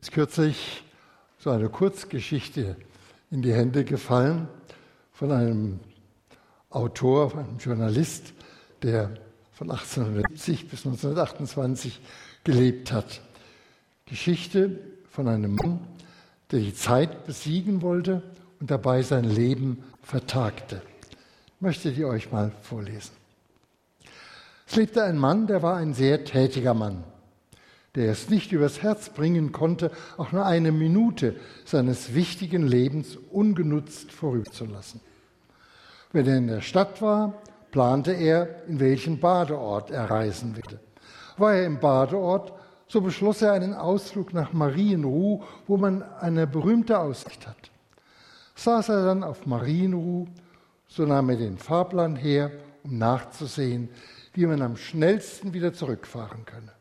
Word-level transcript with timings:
ist 0.00 0.12
kürzlich 0.12 0.82
so 1.38 1.50
eine 1.50 1.68
Kurzgeschichte 1.68 2.76
in 3.30 3.42
die 3.42 3.52
Hände 3.52 3.84
gefallen 3.84 4.48
von 5.12 5.30
einem 5.30 5.80
Autor, 6.70 7.36
einem 7.36 7.58
Journalist, 7.58 8.32
der 8.82 9.10
von 9.52 9.70
1870 9.70 10.68
bis 10.68 10.86
1928 10.86 12.00
gelebt 12.44 12.92
hat. 12.92 13.20
Geschichte 14.06 14.80
von 15.10 15.28
einem 15.28 15.54
Mann, 15.56 15.80
der 16.50 16.60
die 16.60 16.74
Zeit 16.74 17.26
besiegen 17.26 17.82
wollte 17.82 18.22
und 18.58 18.70
dabei 18.70 19.02
sein 19.02 19.24
Leben 19.24 19.84
vertagte. 20.02 20.82
Ich 21.56 21.60
möchte 21.60 21.92
die 21.92 22.04
euch 22.04 22.32
mal 22.32 22.52
vorlesen. 22.62 23.12
Es 24.66 24.76
lebte 24.76 25.02
ein 25.04 25.18
Mann, 25.18 25.46
der 25.46 25.62
war 25.62 25.76
ein 25.76 25.92
sehr 25.92 26.24
tätiger 26.24 26.74
Mann 26.74 27.04
der 27.94 28.12
es 28.12 28.30
nicht 28.30 28.52
übers 28.52 28.82
Herz 28.82 29.10
bringen 29.10 29.52
konnte, 29.52 29.90
auch 30.16 30.32
nur 30.32 30.46
eine 30.46 30.72
Minute 30.72 31.36
seines 31.64 32.14
wichtigen 32.14 32.66
Lebens 32.66 33.16
ungenutzt 33.30 34.12
vorüberzulassen. 34.12 35.00
Wenn 36.12 36.26
er 36.26 36.36
in 36.36 36.46
der 36.46 36.60
Stadt 36.60 37.02
war, 37.02 37.34
plante 37.70 38.12
er, 38.12 38.66
in 38.66 38.80
welchen 38.80 39.20
Badeort 39.20 39.90
er 39.90 40.10
reisen 40.10 40.56
würde. 40.56 40.80
War 41.36 41.54
er 41.54 41.66
im 41.66 41.80
Badeort, 41.80 42.52
so 42.88 43.00
beschloss 43.00 43.42
er 43.42 43.52
einen 43.52 43.74
Ausflug 43.74 44.34
nach 44.34 44.52
Marienruh, 44.52 45.42
wo 45.66 45.76
man 45.76 46.02
eine 46.02 46.46
berühmte 46.46 46.98
Aussicht 46.98 47.46
hat. 47.46 47.70
Saß 48.56 48.88
er 48.88 49.04
dann 49.04 49.22
auf 49.22 49.46
Marienruh, 49.46 50.26
so 50.88 51.06
nahm 51.06 51.30
er 51.30 51.36
den 51.36 51.58
Fahrplan 51.58 52.16
her, 52.16 52.50
um 52.82 52.98
nachzusehen, 52.98 53.88
wie 54.32 54.46
man 54.46 54.60
am 54.62 54.76
schnellsten 54.76 55.54
wieder 55.54 55.72
zurückfahren 55.72 56.44
könne. 56.44 56.72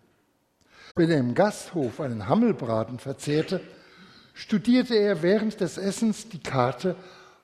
Wenn 1.00 1.12
er 1.12 1.20
im 1.20 1.34
Gasthof 1.34 2.02
einen 2.02 2.28
Hammelbraten 2.28 3.00
verzehrte, 3.00 3.62
studierte 4.34 4.96
er 4.96 5.22
während 5.22 5.62
des 5.62 5.78
Essens 5.78 6.28
die 6.28 6.44
Karte, 6.44 6.98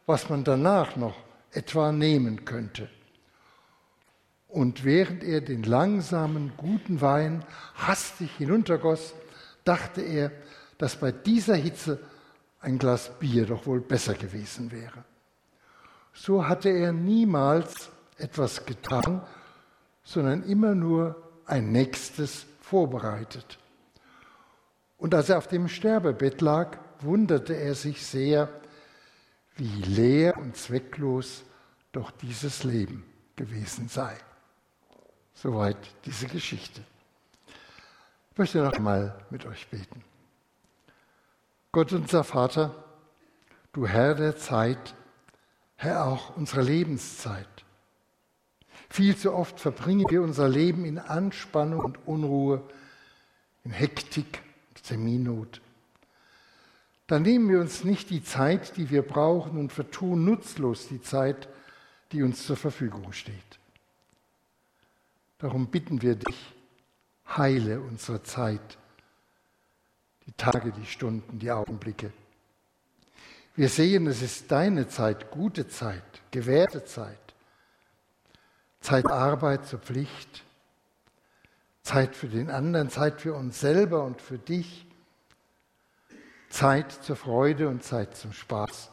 was 0.05 0.27
man 0.27 0.43
danach 0.43 0.97
noch 0.97 1.15
etwa 1.51 1.93
nehmen 1.93 2.43
könnte. 2.43 2.89
Und 4.49 4.83
während 4.83 5.23
er 5.23 5.39
den 5.39 5.63
langsamen, 5.63 6.51
guten 6.57 6.99
Wein 6.99 7.45
hastig 7.75 8.29
hinuntergoss, 8.37 9.13
dachte 9.63 10.01
er, 10.01 10.33
dass 10.77 10.97
bei 10.97 11.13
dieser 11.13 11.55
Hitze 11.55 11.99
ein 12.59 12.77
Glas 12.77 13.09
Bier 13.19 13.45
doch 13.45 13.65
wohl 13.65 13.79
besser 13.79 14.15
gewesen 14.15 14.69
wäre. 14.73 15.05
So 16.11 16.45
hatte 16.45 16.67
er 16.67 16.91
niemals 16.91 17.89
etwas 18.17 18.65
getan, 18.65 19.21
sondern 20.03 20.43
immer 20.43 20.75
nur 20.75 21.15
ein 21.45 21.71
nächstes 21.71 22.47
vorbereitet. 22.65 23.59
Und 24.97 25.13
als 25.13 25.29
er 25.29 25.37
auf 25.37 25.47
dem 25.47 25.67
Sterbebett 25.67 26.41
lag, 26.41 26.77
wunderte 26.99 27.53
er 27.53 27.75
sich 27.75 28.05
sehr, 28.05 28.49
wie 29.55 29.81
leer 29.83 30.37
und 30.37 30.57
zwecklos 30.57 31.43
doch 31.91 32.11
dieses 32.11 32.63
Leben 32.63 33.05
gewesen 33.35 33.87
sei. 33.87 34.17
Soweit 35.33 35.77
diese 36.05 36.27
Geschichte. 36.27 36.81
Ich 38.31 38.37
möchte 38.37 38.57
noch 38.63 38.73
einmal 38.73 39.15
mit 39.29 39.45
euch 39.45 39.67
beten. 39.67 40.03
Gott 41.71 41.93
unser 41.93 42.23
Vater, 42.23 42.83
du 43.73 43.85
Herr 43.87 44.15
der 44.15 44.37
Zeit, 44.37 44.95
Herr 45.75 46.05
auch 46.05 46.35
unserer 46.35 46.63
Lebenszeit. 46.63 47.64
Viel 48.95 49.17
zu 49.17 49.33
oft 49.33 49.59
verbringen 49.59 50.05
wir 50.09 50.21
unser 50.21 50.47
Leben 50.47 50.85
in 50.85 50.99
Anspannung 50.99 51.81
und 51.81 52.07
Unruhe, 52.07 52.63
in 53.65 53.71
Hektik 53.71 54.41
und 54.69 54.83
Terminnot. 54.83 55.59
Dann 57.05 57.23
nehmen 57.23 57.49
wir 57.49 57.59
uns 57.59 57.83
nicht 57.83 58.09
die 58.09 58.23
Zeit, 58.23 58.77
die 58.77 58.89
wir 58.89 59.01
brauchen 59.01 59.57
und 59.57 59.73
vertun 59.73 60.23
nutzlos 60.23 60.87
die 60.87 61.01
Zeit, 61.01 61.49
die 62.13 62.23
uns 62.23 62.45
zur 62.45 62.55
Verfügung 62.55 63.11
steht. 63.11 63.35
Darum 65.39 65.67
bitten 65.67 66.01
wir 66.01 66.15
dich, 66.15 66.53
heile 67.27 67.81
unsere 67.81 68.23
Zeit, 68.23 68.77
die 70.25 70.31
Tage, 70.37 70.71
die 70.71 70.85
Stunden, 70.85 71.37
die 71.37 71.51
Augenblicke. 71.51 72.13
Wir 73.57 73.67
sehen, 73.67 74.07
es 74.07 74.21
ist 74.21 74.49
deine 74.49 74.87
Zeit, 74.87 75.31
gute 75.31 75.67
Zeit, 75.67 76.01
gewährte 76.31 76.85
Zeit. 76.85 77.24
Zeit 78.85 79.07
Arbeit 79.07 79.65
zur 79.65 79.79
Pflicht, 79.79 80.43
Zeit 81.81 82.15
für 82.15 82.27
den 82.27 82.51
anderen, 82.51 82.91
Zeit 82.91 83.19
für 83.19 83.33
uns 83.33 83.59
selber 83.59 84.03
und 84.03 84.21
für 84.21 84.37
dich, 84.37 84.85
Zeit 86.49 86.91
zur 86.91 87.15
Freude 87.15 87.67
und 87.67 87.83
Zeit 87.83 88.15
zum 88.15 88.31
Spaß. 88.31 88.91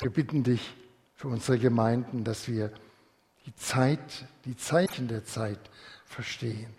Wir 0.00 0.10
bitten 0.10 0.44
dich 0.44 0.76
für 1.14 1.28
unsere 1.28 1.58
Gemeinden, 1.58 2.24
dass 2.24 2.46
wir 2.46 2.70
die 3.46 3.54
Zeit, 3.54 4.26
die 4.44 4.56
Zeichen 4.56 5.08
der 5.08 5.24
Zeit 5.24 5.58
verstehen. 6.04 6.74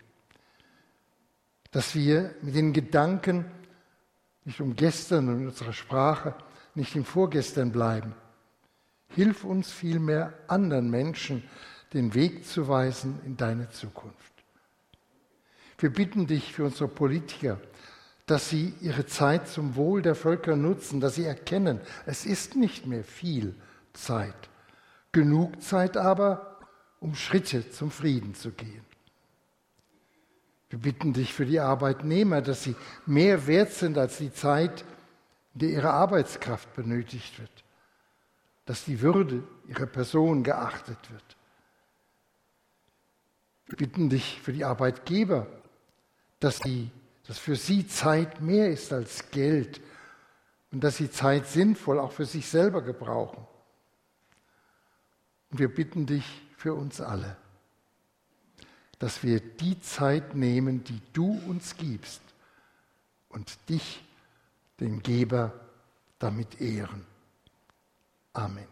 Dass 1.72 1.96
wir 1.96 2.36
mit 2.40 2.54
den 2.54 2.72
Gedanken 2.72 3.50
nicht 4.44 4.60
um 4.60 4.76
gestern 4.76 5.28
und 5.28 5.48
unserer 5.48 5.72
Sprache, 5.72 6.36
nicht 6.76 6.94
im 6.94 7.04
Vorgestern 7.04 7.72
bleiben, 7.72 8.14
Hilf 9.10 9.44
uns 9.44 9.72
vielmehr, 9.72 10.32
anderen 10.46 10.88
Menschen 10.88 11.42
den 11.92 12.14
Weg 12.14 12.46
zu 12.46 12.68
weisen 12.68 13.18
in 13.26 13.36
deine 13.36 13.68
Zukunft. 13.70 14.32
Wir 15.78 15.90
bitten 15.92 16.26
dich 16.26 16.52
für 16.52 16.64
unsere 16.64 16.88
Politiker, 16.88 17.60
dass 18.26 18.48
sie 18.48 18.74
ihre 18.80 19.06
Zeit 19.06 19.48
zum 19.48 19.74
Wohl 19.74 20.02
der 20.02 20.14
Völker 20.14 20.54
nutzen, 20.54 21.00
dass 21.00 21.16
sie 21.16 21.24
erkennen, 21.24 21.80
es 22.06 22.24
ist 22.24 22.54
nicht 22.54 22.86
mehr 22.86 23.02
viel 23.02 23.56
Zeit, 23.92 24.48
genug 25.10 25.60
Zeit 25.60 25.96
aber, 25.96 26.60
um 27.00 27.16
Schritte 27.16 27.68
zum 27.70 27.90
Frieden 27.90 28.34
zu 28.34 28.52
gehen. 28.52 28.84
Wir 30.68 30.78
bitten 30.78 31.12
dich 31.12 31.32
für 31.32 31.46
die 31.46 31.58
Arbeitnehmer, 31.58 32.42
dass 32.42 32.62
sie 32.62 32.76
mehr 33.06 33.48
wert 33.48 33.72
sind 33.72 33.98
als 33.98 34.18
die 34.18 34.32
Zeit, 34.32 34.84
in 35.54 35.60
der 35.60 35.70
ihre 35.70 35.90
Arbeitskraft 35.90 36.72
benötigt 36.76 37.40
wird 37.40 37.59
dass 38.70 38.84
die 38.84 39.00
Würde 39.00 39.42
ihrer 39.66 39.86
Person 39.86 40.44
geachtet 40.44 41.10
wird. 41.10 41.36
Wir 43.66 43.78
bitten 43.78 44.08
dich 44.08 44.40
für 44.40 44.52
die 44.52 44.64
Arbeitgeber, 44.64 45.48
dass, 46.38 46.58
sie, 46.58 46.92
dass 47.26 47.36
für 47.36 47.56
sie 47.56 47.88
Zeit 47.88 48.40
mehr 48.40 48.70
ist 48.70 48.92
als 48.92 49.28
Geld 49.32 49.80
und 50.70 50.84
dass 50.84 50.98
sie 50.98 51.10
Zeit 51.10 51.48
sinnvoll 51.48 51.98
auch 51.98 52.12
für 52.12 52.26
sich 52.26 52.48
selber 52.48 52.80
gebrauchen. 52.80 53.44
Und 55.50 55.58
wir 55.58 55.74
bitten 55.74 56.06
dich 56.06 56.40
für 56.56 56.72
uns 56.72 57.00
alle, 57.00 57.36
dass 59.00 59.24
wir 59.24 59.40
die 59.40 59.80
Zeit 59.80 60.36
nehmen, 60.36 60.84
die 60.84 61.00
du 61.12 61.42
uns 61.48 61.76
gibst 61.76 62.22
und 63.30 63.68
dich, 63.68 64.00
den 64.78 65.02
Geber, 65.02 65.58
damit 66.20 66.60
ehren. 66.60 67.09
Amen. 68.32 68.68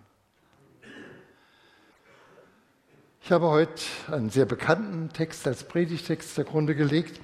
Ich 3.21 3.33
habe 3.33 3.49
heute 3.49 3.83
einen 4.11 4.31
sehr 4.31 4.47
bekannten 4.47 5.13
Text 5.13 5.47
als 5.49 5.65
Predigtext 5.65 6.37
zugrunde 6.37 6.77
gelegt 6.77 7.21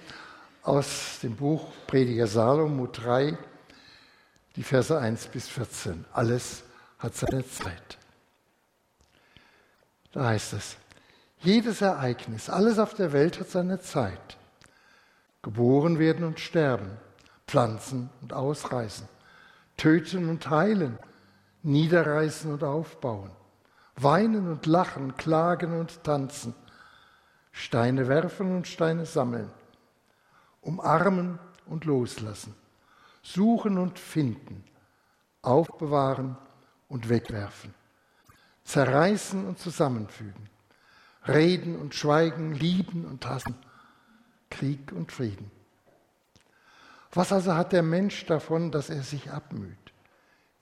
aus 0.62 1.20
dem 1.22 1.36
Buch 1.36 1.70
Prediger 1.86 2.26
Salomo 2.26 2.88
3, 2.88 3.38
die 4.56 4.64
Verse 4.64 4.98
1 4.98 5.28
bis 5.28 5.48
14. 5.48 6.04
Alles 6.12 6.64
hat 6.98 7.14
seine 7.14 7.48
Zeit. 7.48 7.98
Da 10.10 10.26
heißt 10.26 10.54
es, 10.54 10.76
jedes 11.38 11.82
Ereignis, 11.82 12.50
alles 12.50 12.80
auf 12.80 12.94
der 12.94 13.12
Welt 13.12 13.38
hat 13.38 13.48
seine 13.48 13.78
Zeit. 13.80 14.36
Geboren 15.42 16.00
werden 16.00 16.24
und 16.24 16.40
sterben, 16.40 16.96
pflanzen 17.46 18.10
und 18.22 18.32
ausreißen, 18.32 19.08
töten 19.76 20.28
und 20.28 20.50
heilen, 20.50 20.98
niederreißen 21.64 22.52
und 22.52 22.62
aufbauen, 22.62 23.30
weinen 23.96 24.48
und 24.48 24.66
lachen, 24.66 25.16
klagen 25.16 25.78
und 25.78 26.04
tanzen, 26.04 26.54
Steine 27.52 28.08
werfen 28.08 28.54
und 28.54 28.66
Steine 28.68 29.06
sammeln, 29.06 29.50
umarmen 30.60 31.38
und 31.66 31.84
loslassen, 31.84 32.54
suchen 33.22 33.78
und 33.78 33.98
finden, 33.98 34.64
aufbewahren 35.42 36.36
und 36.88 37.08
wegwerfen, 37.08 37.74
zerreißen 38.64 39.46
und 39.46 39.58
zusammenfügen, 39.58 40.48
reden 41.26 41.76
und 41.78 41.94
schweigen, 41.94 42.54
lieben 42.54 43.04
und 43.04 43.26
hassen, 43.26 43.54
Krieg 44.50 44.92
und 44.92 45.12
Frieden. 45.12 45.50
Was 47.12 47.32
also 47.32 47.54
hat 47.54 47.72
der 47.72 47.82
Mensch 47.82 48.26
davon, 48.26 48.70
dass 48.70 48.90
er 48.90 49.02
sich 49.02 49.30
abmüht? 49.30 49.83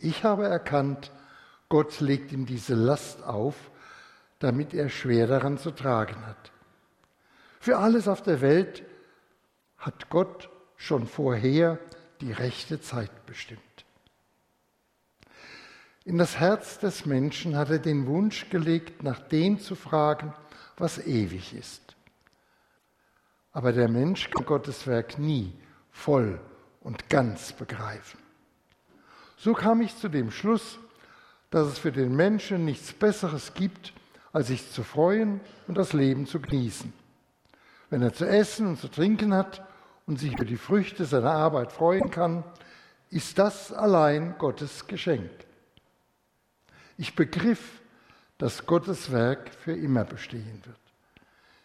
Ich 0.04 0.24
habe 0.24 0.48
erkannt, 0.48 1.12
Gott 1.68 2.00
legt 2.00 2.32
ihm 2.32 2.44
diese 2.44 2.74
Last 2.74 3.22
auf, 3.22 3.54
damit 4.40 4.74
er 4.74 4.88
schwer 4.88 5.28
daran 5.28 5.58
zu 5.58 5.70
tragen 5.70 6.26
hat. 6.26 6.50
Für 7.60 7.78
alles 7.78 8.08
auf 8.08 8.20
der 8.20 8.40
Welt 8.40 8.82
hat 9.78 10.10
Gott 10.10 10.50
schon 10.76 11.06
vorher 11.06 11.78
die 12.20 12.32
rechte 12.32 12.80
Zeit 12.80 13.26
bestimmt. 13.26 13.60
In 16.04 16.18
das 16.18 16.40
Herz 16.40 16.80
des 16.80 17.06
Menschen 17.06 17.56
hat 17.56 17.70
er 17.70 17.78
den 17.78 18.08
Wunsch 18.08 18.50
gelegt, 18.50 19.04
nach 19.04 19.20
dem 19.20 19.60
zu 19.60 19.76
fragen, 19.76 20.34
was 20.76 20.98
ewig 20.98 21.54
ist. 21.54 21.94
Aber 23.52 23.72
der 23.72 23.88
Mensch 23.88 24.30
kann 24.30 24.46
Gottes 24.46 24.84
Werk 24.88 25.20
nie 25.20 25.52
voll 25.92 26.40
und 26.80 27.08
ganz 27.08 27.52
begreifen. 27.52 28.21
So 29.42 29.54
kam 29.54 29.80
ich 29.80 29.96
zu 29.96 30.08
dem 30.08 30.30
Schluss, 30.30 30.78
dass 31.50 31.66
es 31.66 31.76
für 31.76 31.90
den 31.90 32.14
Menschen 32.14 32.64
nichts 32.64 32.92
Besseres 32.92 33.54
gibt, 33.54 33.92
als 34.32 34.46
sich 34.46 34.70
zu 34.70 34.84
freuen 34.84 35.40
und 35.66 35.76
das 35.76 35.92
Leben 35.92 36.28
zu 36.28 36.38
genießen. 36.38 36.92
Wenn 37.90 38.02
er 38.02 38.12
zu 38.12 38.24
essen 38.24 38.68
und 38.68 38.78
zu 38.78 38.86
trinken 38.86 39.34
hat 39.34 39.66
und 40.06 40.20
sich 40.20 40.34
über 40.34 40.44
die 40.44 40.56
Früchte 40.56 41.06
seiner 41.06 41.32
Arbeit 41.32 41.72
freuen 41.72 42.08
kann, 42.12 42.44
ist 43.10 43.36
das 43.36 43.72
allein 43.72 44.38
Gottes 44.38 44.86
Geschenk. 44.86 45.32
Ich 46.96 47.16
begriff, 47.16 47.80
dass 48.38 48.64
Gottes 48.64 49.10
Werk 49.10 49.50
für 49.52 49.72
immer 49.72 50.04
bestehen 50.04 50.62
wird. 50.64 50.78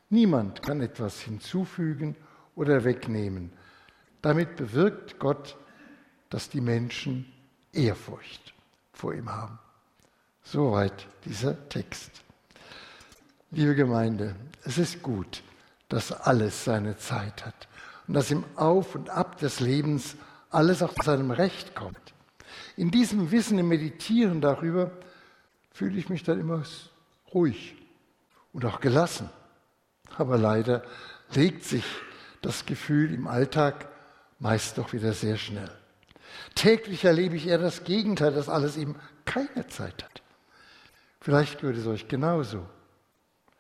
Niemand 0.10 0.64
kann 0.64 0.82
etwas 0.82 1.22
hinzufügen 1.22 2.16
oder 2.56 2.84
wegnehmen. 2.84 3.54
Damit 4.24 4.56
bewirkt 4.56 5.20
Gott, 5.20 5.56
dass 6.32 6.50
die 6.50 6.62
Menschen 6.62 7.32
Ehrfurcht 7.78 8.54
vor 8.94 9.14
ihm 9.14 9.30
haben. 9.30 9.60
Soweit 10.44 11.08
dieser 11.26 11.70
Text. 11.70 12.12
Liebe 13.52 13.76
Gemeinde, 13.76 14.36
es 14.64 14.78
ist 14.78 15.02
gut, 15.02 15.44
dass 15.90 16.12
alles 16.12 16.64
seine 16.66 16.98
Zeit 16.98 17.46
hat 17.46 17.68
und 18.08 18.14
dass 18.14 18.32
im 18.32 18.44
Auf 18.56 18.96
und 18.96 19.10
Ab 19.10 19.38
des 19.38 19.60
Lebens 19.60 20.16
alles 20.50 20.82
auch 20.82 20.94
zu 20.94 21.04
seinem 21.04 21.32
Recht 21.32 21.76
kommt. 21.76 22.14
In 22.76 22.92
diesem 22.92 23.32
Wissen, 23.32 23.60
im 23.60 23.68
Meditieren 23.68 24.42
darüber, 24.42 24.92
fühle 25.72 25.98
ich 25.98 26.10
mich 26.10 26.24
dann 26.24 26.40
immer 26.40 26.64
ruhig 27.34 27.76
und 28.54 28.66
auch 28.66 28.80
gelassen. 28.80 29.30
Aber 30.18 30.38
leider 30.38 30.84
legt 31.34 31.64
sich 31.64 31.86
das 32.42 32.66
Gefühl 32.66 33.14
im 33.14 33.28
Alltag 33.28 33.88
meist 34.40 34.78
doch 34.78 34.94
wieder 34.94 35.14
sehr 35.14 35.38
schnell. 35.38 35.72
Täglich 36.56 37.06
erlebe 37.06 37.36
ich 37.36 37.48
eher 37.48 37.58
das 37.58 37.84
Gegenteil, 37.84 38.34
dass 38.34 38.50
alles 38.50 38.78
eben 38.78 38.96
keine 39.26 39.68
Zeit 39.68 40.04
hat. 40.04 40.22
Vielleicht 41.20 41.60
gehört 41.60 41.78
es 41.78 41.88
euch 41.88 42.08
genauso. 42.08 42.66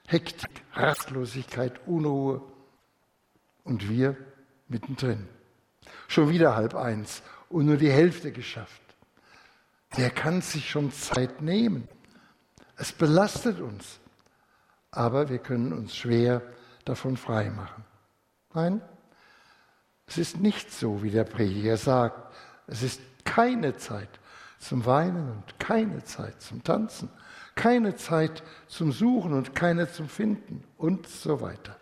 Hektik, 0.07 0.63
Rastlosigkeit, 0.73 1.85
Unruhe 1.85 2.41
und 3.63 3.89
wir 3.89 4.15
mittendrin. 4.67 5.27
Schon 6.07 6.29
wieder 6.29 6.55
halb 6.55 6.75
eins 6.75 7.21
und 7.49 7.65
nur 7.65 7.77
die 7.77 7.91
Hälfte 7.91 8.31
geschafft. 8.31 8.81
Wer 9.95 10.09
kann 10.09 10.41
sich 10.41 10.69
schon 10.69 10.91
Zeit 10.91 11.41
nehmen? 11.41 11.87
Es 12.77 12.91
belastet 12.91 13.59
uns, 13.59 13.99
aber 14.91 15.29
wir 15.29 15.39
können 15.39 15.73
uns 15.73 15.95
schwer 15.95 16.41
davon 16.85 17.17
freimachen. 17.17 17.83
Nein, 18.53 18.81
es 20.05 20.17
ist 20.17 20.39
nicht 20.39 20.71
so, 20.71 21.03
wie 21.03 21.11
der 21.11 21.25
Prediger 21.25 21.77
sagt. 21.77 22.33
Es 22.67 22.83
ist 22.83 23.01
keine 23.25 23.77
Zeit 23.77 24.09
zum 24.59 24.85
Weinen 24.85 25.31
und 25.31 25.59
keine 25.59 26.03
Zeit 26.03 26.41
zum 26.41 26.63
Tanzen, 26.63 27.09
keine 27.55 27.95
Zeit 27.95 28.43
zum 28.67 28.91
Suchen 28.91 29.33
und 29.33 29.55
keine 29.55 29.91
zum 29.91 30.09
Finden 30.09 30.63
und 30.77 31.07
so 31.07 31.41
weiter. 31.41 31.77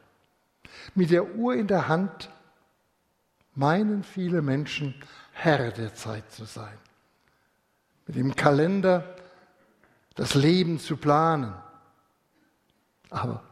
Mit 0.94 1.10
der 1.10 1.36
Uhr 1.36 1.56
in 1.56 1.68
der 1.68 1.88
Hand 1.88 2.30
meinen 3.56 4.04
viele 4.04 4.42
Menschen, 4.42 4.96
Herr 5.32 5.72
der 5.72 5.94
Zeit 5.94 6.32
zu 6.32 6.46
sein. 6.46 6.78
Mit 8.08 8.18
dem 8.18 8.36
Kalender 8.36 9.16
das 10.16 10.34
Leben 10.34 10.80
zu 10.80 10.98
planen. 10.98 11.54
Aber 13.10 13.44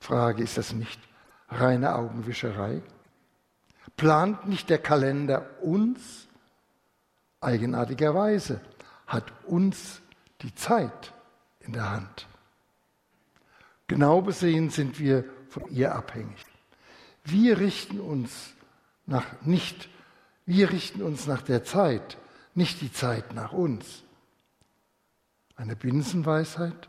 Frage, 0.00 0.42
ist 0.42 0.58
das 0.58 0.72
nicht 0.72 1.00
reine 1.48 1.94
Augenwischerei? 1.94 2.82
Plant 3.96 4.46
nicht 4.46 4.68
der 4.68 4.78
Kalender 4.78 5.46
uns? 5.62 6.25
Eigenartigerweise 7.46 8.60
hat 9.06 9.32
uns 9.46 10.00
die 10.42 10.52
Zeit 10.56 11.12
in 11.60 11.74
der 11.74 11.92
Hand. 11.92 12.26
Genau 13.86 14.20
besehen 14.20 14.70
sind 14.70 14.98
wir 14.98 15.24
von 15.48 15.70
ihr 15.70 15.94
abhängig. 15.94 16.44
Wir 17.22 17.60
richten 17.60 18.00
uns 18.00 18.54
nach 19.06 19.42
nicht, 19.42 19.88
wir 20.44 20.72
richten 20.72 21.02
uns 21.02 21.28
nach 21.28 21.40
der 21.40 21.62
Zeit, 21.62 22.18
nicht 22.56 22.80
die 22.80 22.92
Zeit 22.92 23.32
nach 23.32 23.52
uns. 23.52 24.02
Eine 25.54 25.76
Binsenweisheit? 25.76 26.88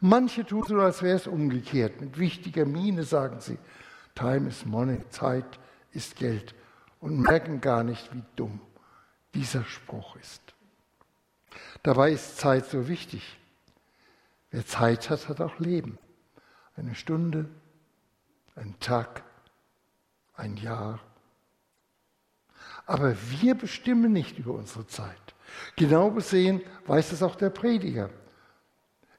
Manche 0.00 0.46
tun 0.46 0.62
so, 0.68 0.78
als 0.78 1.02
wäre 1.02 1.16
es 1.16 1.26
umgekehrt. 1.26 2.00
Mit 2.00 2.16
wichtiger 2.16 2.64
Miene 2.64 3.02
sagen 3.02 3.40
sie, 3.40 3.58
Time 4.14 4.50
is 4.50 4.64
money, 4.64 5.00
Zeit 5.10 5.58
ist 5.90 6.14
Geld 6.14 6.54
und 7.00 7.18
merken 7.18 7.60
gar 7.60 7.82
nicht, 7.82 8.14
wie 8.14 8.22
dumm 8.36 8.60
dieser 9.36 9.64
Spruch 9.64 10.16
ist. 10.16 10.42
Dabei 11.82 12.12
ist 12.12 12.38
Zeit 12.38 12.66
so 12.66 12.88
wichtig. 12.88 13.38
Wer 14.50 14.66
Zeit 14.66 15.10
hat, 15.10 15.28
hat 15.28 15.40
auch 15.40 15.58
Leben. 15.58 15.98
Eine 16.74 16.94
Stunde, 16.94 17.48
ein 18.54 18.74
Tag, 18.80 19.22
ein 20.34 20.56
Jahr. 20.56 21.00
Aber 22.86 23.14
wir 23.40 23.54
bestimmen 23.54 24.12
nicht 24.12 24.38
über 24.38 24.52
unsere 24.52 24.86
Zeit. 24.86 25.34
Genau 25.76 26.10
gesehen 26.10 26.62
weiß 26.86 27.12
es 27.12 27.22
auch 27.22 27.36
der 27.36 27.50
Prediger. 27.50 28.10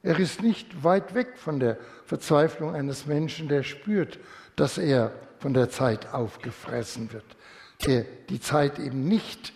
Er 0.01 0.19
ist 0.19 0.41
nicht 0.41 0.83
weit 0.83 1.13
weg 1.13 1.37
von 1.37 1.59
der 1.59 1.77
Verzweiflung 2.05 2.73
eines 2.73 3.05
Menschen, 3.05 3.49
der 3.49 3.63
spürt, 3.63 4.19
dass 4.55 4.77
er 4.77 5.11
von 5.39 5.53
der 5.53 5.69
Zeit 5.69 6.13
aufgefressen 6.13 7.11
wird, 7.13 7.37
der 7.85 8.03
die 8.29 8.39
Zeit 8.39 8.79
eben 8.79 9.07
nicht 9.07 9.53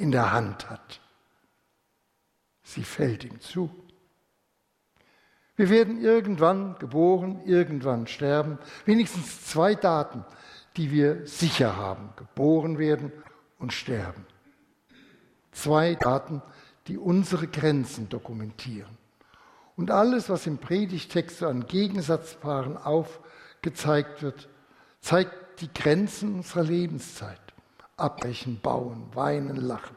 in 0.00 0.10
der 0.10 0.32
Hand 0.32 0.70
hat. 0.70 1.00
Sie 2.62 2.84
fällt 2.84 3.24
ihm 3.24 3.40
zu. 3.40 3.70
Wir 5.56 5.68
werden 5.68 6.00
irgendwann 6.00 6.78
geboren, 6.78 7.42
irgendwann 7.44 8.06
sterben. 8.06 8.58
Wenigstens 8.86 9.44
zwei 9.44 9.74
Daten, 9.74 10.24
die 10.78 10.90
wir 10.90 11.26
sicher 11.26 11.76
haben. 11.76 12.14
Geboren 12.16 12.78
werden 12.78 13.12
und 13.58 13.74
sterben. 13.74 14.24
Zwei 15.52 15.96
Daten, 15.96 16.40
die 16.86 16.96
unsere 16.96 17.46
Grenzen 17.46 18.08
dokumentieren. 18.08 18.96
Und 19.76 19.90
alles, 19.90 20.30
was 20.30 20.46
im 20.46 20.58
Predigtext 20.58 21.38
so 21.38 21.46
an 21.46 21.66
Gegensatzpaaren 21.66 22.78
aufgezeigt 22.78 24.22
wird, 24.22 24.48
zeigt 25.00 25.60
die 25.60 25.72
Grenzen 25.72 26.36
unserer 26.36 26.62
Lebenszeit. 26.62 27.49
Abbrechen, 28.00 28.60
bauen, 28.60 29.08
weinen, 29.14 29.56
lachen. 29.56 29.96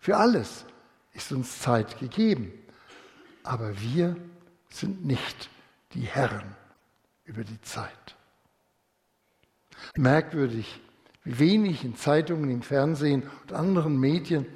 Für 0.00 0.16
alles 0.16 0.64
ist 1.12 1.32
uns 1.32 1.60
Zeit 1.60 1.98
gegeben. 1.98 2.52
Aber 3.42 3.80
wir 3.80 4.16
sind 4.70 5.04
nicht 5.04 5.48
die 5.92 6.02
Herren 6.02 6.56
über 7.24 7.44
die 7.44 7.60
Zeit. 7.60 8.16
Merkwürdig, 9.96 10.80
wie 11.24 11.38
wenig 11.38 11.84
in 11.84 11.96
Zeitungen, 11.96 12.50
im 12.50 12.62
Fernsehen 12.62 13.22
und 13.42 13.52
anderen 13.52 13.98
Medien 13.98 14.46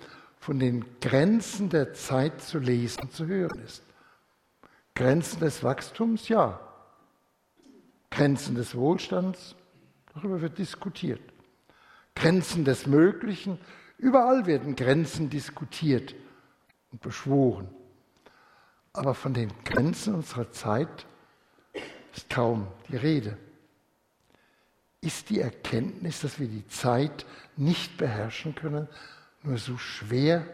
von 0.40 0.58
den 0.58 0.84
Grenzen 1.00 1.68
der 1.68 1.92
Zeit 1.94 2.42
zu 2.42 2.58
lesen 2.58 3.02
und 3.02 3.12
zu 3.12 3.26
hören 3.26 3.58
ist. 3.60 3.82
Grenzen 4.94 5.40
des 5.40 5.62
Wachstums, 5.62 6.28
ja. 6.28 6.58
Grenzen 8.10 8.54
des 8.54 8.74
Wohlstands, 8.74 9.54
darüber 10.14 10.40
wird 10.40 10.58
diskutiert. 10.58 11.20
Grenzen 12.18 12.64
des 12.64 12.86
Möglichen, 12.86 13.58
überall 13.96 14.46
werden 14.46 14.74
Grenzen 14.74 15.30
diskutiert 15.30 16.14
und 16.90 17.00
beschworen. 17.00 17.68
Aber 18.92 19.14
von 19.14 19.34
den 19.34 19.52
Grenzen 19.64 20.14
unserer 20.14 20.50
Zeit 20.50 21.06
ist 22.14 22.28
kaum 22.28 22.66
die 22.88 22.96
Rede. 22.96 23.38
Ist 25.00 25.30
die 25.30 25.40
Erkenntnis, 25.40 26.20
dass 26.20 26.40
wir 26.40 26.48
die 26.48 26.66
Zeit 26.66 27.24
nicht 27.56 27.96
beherrschen 27.96 28.56
können, 28.56 28.88
nur 29.44 29.58
so 29.58 29.78
schwer 29.78 30.44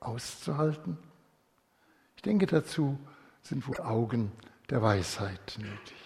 auszuhalten? 0.00 0.98
Ich 2.16 2.22
denke, 2.22 2.46
dazu 2.46 2.98
sind 3.42 3.68
wohl 3.68 3.78
Augen 3.78 4.32
der 4.70 4.82
Weisheit 4.82 5.56
nötig. 5.58 6.01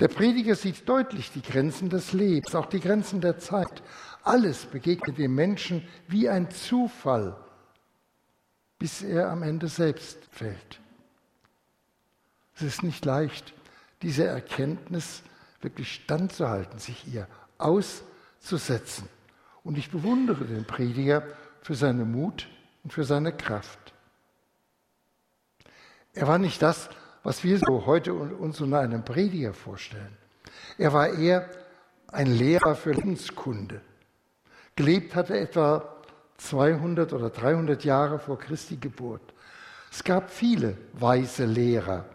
Der 0.00 0.08
Prediger 0.08 0.56
sieht 0.56 0.88
deutlich 0.88 1.30
die 1.30 1.42
Grenzen 1.42 1.90
des 1.90 2.14
Lebens, 2.14 2.54
auch 2.54 2.66
die 2.66 2.80
Grenzen 2.80 3.20
der 3.20 3.38
Zeit. 3.38 3.82
Alles 4.22 4.64
begegnet 4.64 5.18
dem 5.18 5.34
Menschen 5.34 5.86
wie 6.08 6.28
ein 6.28 6.50
Zufall, 6.50 7.36
bis 8.78 9.02
er 9.02 9.30
am 9.30 9.42
Ende 9.42 9.68
selbst 9.68 10.18
fällt. 10.30 10.80
Es 12.54 12.62
ist 12.62 12.82
nicht 12.82 13.04
leicht, 13.04 13.52
diese 14.00 14.26
Erkenntnis 14.26 15.22
wirklich 15.60 15.92
standzuhalten, 15.92 16.78
sich 16.78 17.06
ihr 17.06 17.28
auszusetzen. 17.58 19.06
Und 19.62 19.76
ich 19.76 19.90
bewundere 19.90 20.46
den 20.46 20.64
Prediger 20.64 21.22
für 21.60 21.74
seinen 21.74 22.10
Mut 22.10 22.48
und 22.82 22.94
für 22.94 23.04
seine 23.04 23.34
Kraft. 23.36 23.92
Er 26.14 26.26
war 26.26 26.38
nicht 26.38 26.62
das, 26.62 26.88
was 27.22 27.44
wir 27.44 27.58
so 27.58 27.86
heute 27.86 28.14
uns 28.14 28.60
unter 28.60 28.80
einem 28.80 29.04
Prediger 29.04 29.52
vorstellen. 29.52 30.16
Er 30.78 30.92
war 30.92 31.12
eher 31.12 31.48
ein 32.08 32.26
Lehrer 32.26 32.74
für 32.74 32.92
Lebenskunde. 32.92 33.80
Gelebt 34.76 35.14
hatte 35.14 35.38
etwa 35.38 35.96
200 36.38 37.12
oder 37.12 37.30
300 37.30 37.84
Jahre 37.84 38.18
vor 38.18 38.38
Christi 38.38 38.76
Geburt. 38.76 39.34
Es 39.90 40.02
gab 40.02 40.30
viele 40.30 40.76
weise 40.94 41.44
Lehrer, 41.44 42.06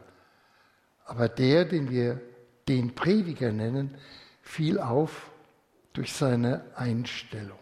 aber 1.05 1.29
der, 1.29 1.65
den 1.65 1.89
wir 1.89 2.19
den 2.67 2.95
Prediger 2.95 3.51
nennen, 3.51 3.95
fiel 4.41 4.79
auf 4.79 5.29
durch 5.93 6.13
seine 6.13 6.65
Einstellung. 6.75 7.59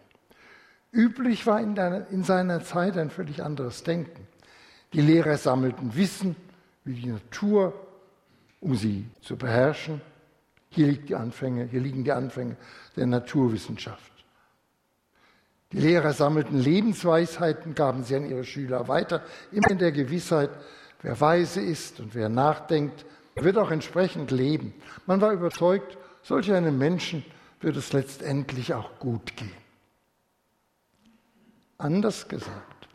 Üblich 0.92 1.46
war 1.46 1.60
in, 1.60 1.76
deiner, 1.76 2.08
in 2.10 2.24
seiner 2.24 2.64
Zeit 2.64 2.98
ein 2.98 3.10
völlig 3.10 3.44
anderes 3.44 3.84
Denken. 3.84 4.28
Die 4.94 5.02
Lehrer 5.02 5.38
sammelten 5.38 5.96
Wissen 5.96 6.36
wie 6.86 6.94
die 6.94 7.08
Natur, 7.08 7.74
um 8.60 8.76
sie 8.76 9.06
zu 9.22 9.36
beherrschen. 9.36 10.02
Hier, 10.70 10.88
liegt 10.88 11.10
die 11.10 11.16
Anfänge, 11.16 11.66
hier 11.66 11.82
liegen 11.82 12.04
die 12.04 12.12
Anfänge 12.12 12.56
der 12.96 13.06
Naturwissenschaft. 13.06 14.12
Die 15.72 15.80
Lehrer 15.80 16.14
sammelten 16.14 16.60
Lebensweisheiten, 16.60 17.76
gaben 17.76 18.04
sie 18.04 18.16
an 18.16 18.30
ihre 18.30 18.44
Schüler 18.44 18.88
weiter, 18.88 19.24
immer 19.52 19.72
in 19.72 19.80
der 19.80 19.92
Gewissheit, 19.92 20.50
wer 21.02 21.20
weise 21.20 21.62
ist 21.62 22.00
und 22.00 22.16
wer 22.16 22.30
nachdenkt, 22.30 23.06
wird 23.36 23.58
auch 23.58 23.72
entsprechend 23.72 24.32
leben. 24.32 24.74
Man 25.06 25.22
war 25.22 25.32
überzeugt, 25.32 25.98
solch 26.22 26.52
einem 26.52 26.78
Menschen 26.78 27.26
wird 27.60 27.76
es 27.76 27.94
letztendlich 27.94 28.74
auch 28.74 29.00
gut 29.00 29.36
gehen. 29.36 29.52
Anders 31.78 32.28
gesagt, 32.28 32.88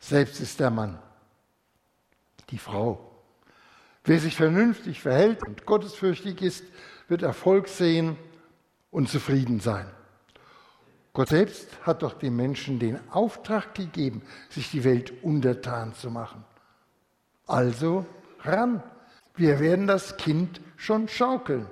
selbst 0.00 0.40
ist 0.40 0.58
der 0.60 0.70
Mann, 0.70 0.98
die 2.50 2.58
Frau. 2.58 3.10
Wer 4.04 4.18
sich 4.18 4.36
vernünftig 4.36 5.02
verhält 5.02 5.46
und 5.46 5.66
gottesfürchtig 5.66 6.42
ist, 6.42 6.64
wird 7.08 7.22
Erfolg 7.22 7.68
sehen 7.68 8.16
und 8.90 9.08
zufrieden 9.08 9.60
sein. 9.60 9.86
Gott 11.12 11.28
selbst 11.28 11.68
hat 11.82 12.02
doch 12.02 12.14
den 12.14 12.36
Menschen 12.36 12.78
den 12.78 12.98
Auftrag 13.10 13.74
gegeben, 13.74 14.22
sich 14.48 14.70
die 14.70 14.84
Welt 14.84 15.12
untertan 15.22 15.92
zu 15.94 16.10
machen. 16.10 16.44
Also 17.46 18.06
ran, 18.40 18.82
wir 19.34 19.58
werden 19.58 19.86
das 19.86 20.16
Kind 20.16 20.60
schon 20.76 21.08
schaukeln. 21.08 21.66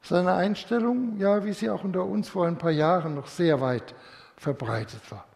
Seine 0.00 0.34
Einstellung, 0.34 1.18
ja, 1.18 1.44
wie 1.44 1.52
sie 1.52 1.68
auch 1.68 1.84
unter 1.84 2.04
uns 2.04 2.28
vor 2.28 2.46
ein 2.46 2.58
paar 2.58 2.70
Jahren 2.70 3.16
noch 3.16 3.26
sehr 3.26 3.60
weit 3.60 3.94
verbreitet 4.36 5.02
war. 5.10 5.26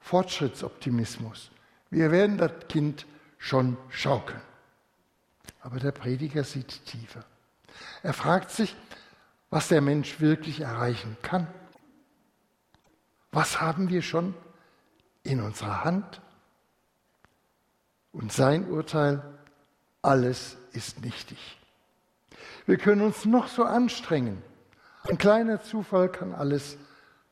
Fortschrittsoptimismus. 0.00 1.50
Wir 1.90 2.10
werden 2.10 2.38
das 2.38 2.52
Kind 2.68 3.06
schon 3.38 3.76
schaukeln. 3.88 4.40
Aber 5.60 5.78
der 5.78 5.92
Prediger 5.92 6.44
sieht 6.44 6.84
tiefer. 6.86 7.24
Er 8.02 8.12
fragt 8.12 8.50
sich, 8.50 8.74
was 9.50 9.68
der 9.68 9.80
Mensch 9.80 10.20
wirklich 10.20 10.60
erreichen 10.60 11.16
kann. 11.22 11.46
Was 13.32 13.60
haben 13.60 13.88
wir 13.88 14.02
schon 14.02 14.34
in 15.22 15.40
unserer 15.40 15.84
Hand? 15.84 16.20
Und 18.12 18.32
sein 18.32 18.68
Urteil, 18.70 19.22
alles 20.02 20.56
ist 20.72 21.02
nichtig. 21.04 21.58
Wir 22.64 22.78
können 22.78 23.02
uns 23.02 23.24
noch 23.24 23.48
so 23.48 23.64
anstrengen. 23.64 24.42
Ein 25.08 25.18
kleiner 25.18 25.62
Zufall 25.62 26.08
kann 26.08 26.34
alles 26.34 26.78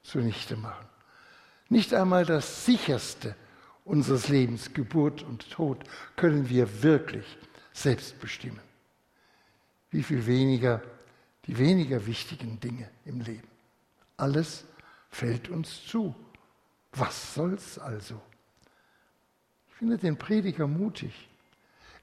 zunichte 0.02 0.56
machen. 0.56 0.86
Nicht 1.68 1.94
einmal 1.94 2.24
das 2.24 2.66
sicherste 2.66 3.34
unseres 3.84 4.28
Lebens, 4.28 4.72
Geburt 4.72 5.22
und 5.22 5.50
Tod, 5.50 5.84
können 6.16 6.48
wir 6.48 6.82
wirklich 6.82 7.26
selbst 7.72 8.18
bestimmen. 8.20 8.60
Wie 9.90 10.02
viel 10.02 10.26
weniger 10.26 10.82
die 11.46 11.58
weniger 11.58 12.06
wichtigen 12.06 12.58
Dinge 12.60 12.88
im 13.04 13.20
Leben. 13.20 13.48
Alles 14.16 14.64
fällt 15.10 15.48
uns 15.48 15.84
zu. 15.86 16.14
Was 16.92 17.34
soll's 17.34 17.78
also? 17.78 18.20
Ich 19.68 19.74
finde 19.74 19.98
den 19.98 20.16
Prediger 20.16 20.66
mutig. 20.66 21.28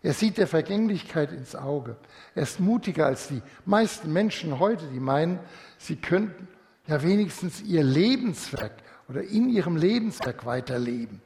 Er 0.04 0.14
sieht 0.14 0.38
der 0.38 0.48
Vergänglichkeit 0.48 1.32
ins 1.32 1.56
Auge. 1.56 1.96
Er 2.36 2.44
ist 2.44 2.60
mutiger 2.60 3.06
als 3.06 3.28
die 3.28 3.42
meisten 3.66 4.12
Menschen 4.12 4.60
heute, 4.60 4.88
die 4.88 5.00
meinen, 5.00 5.40
sie 5.78 5.96
könnten 5.96 6.48
ja 6.88 7.02
wenigstens 7.02 7.62
ihr 7.62 7.84
Lebenswerk 7.84 8.74
oder 9.08 9.24
in 9.24 9.50
ihrem 9.50 9.78
Lebenswerk 9.78 10.46
weiterleben. 10.46 11.22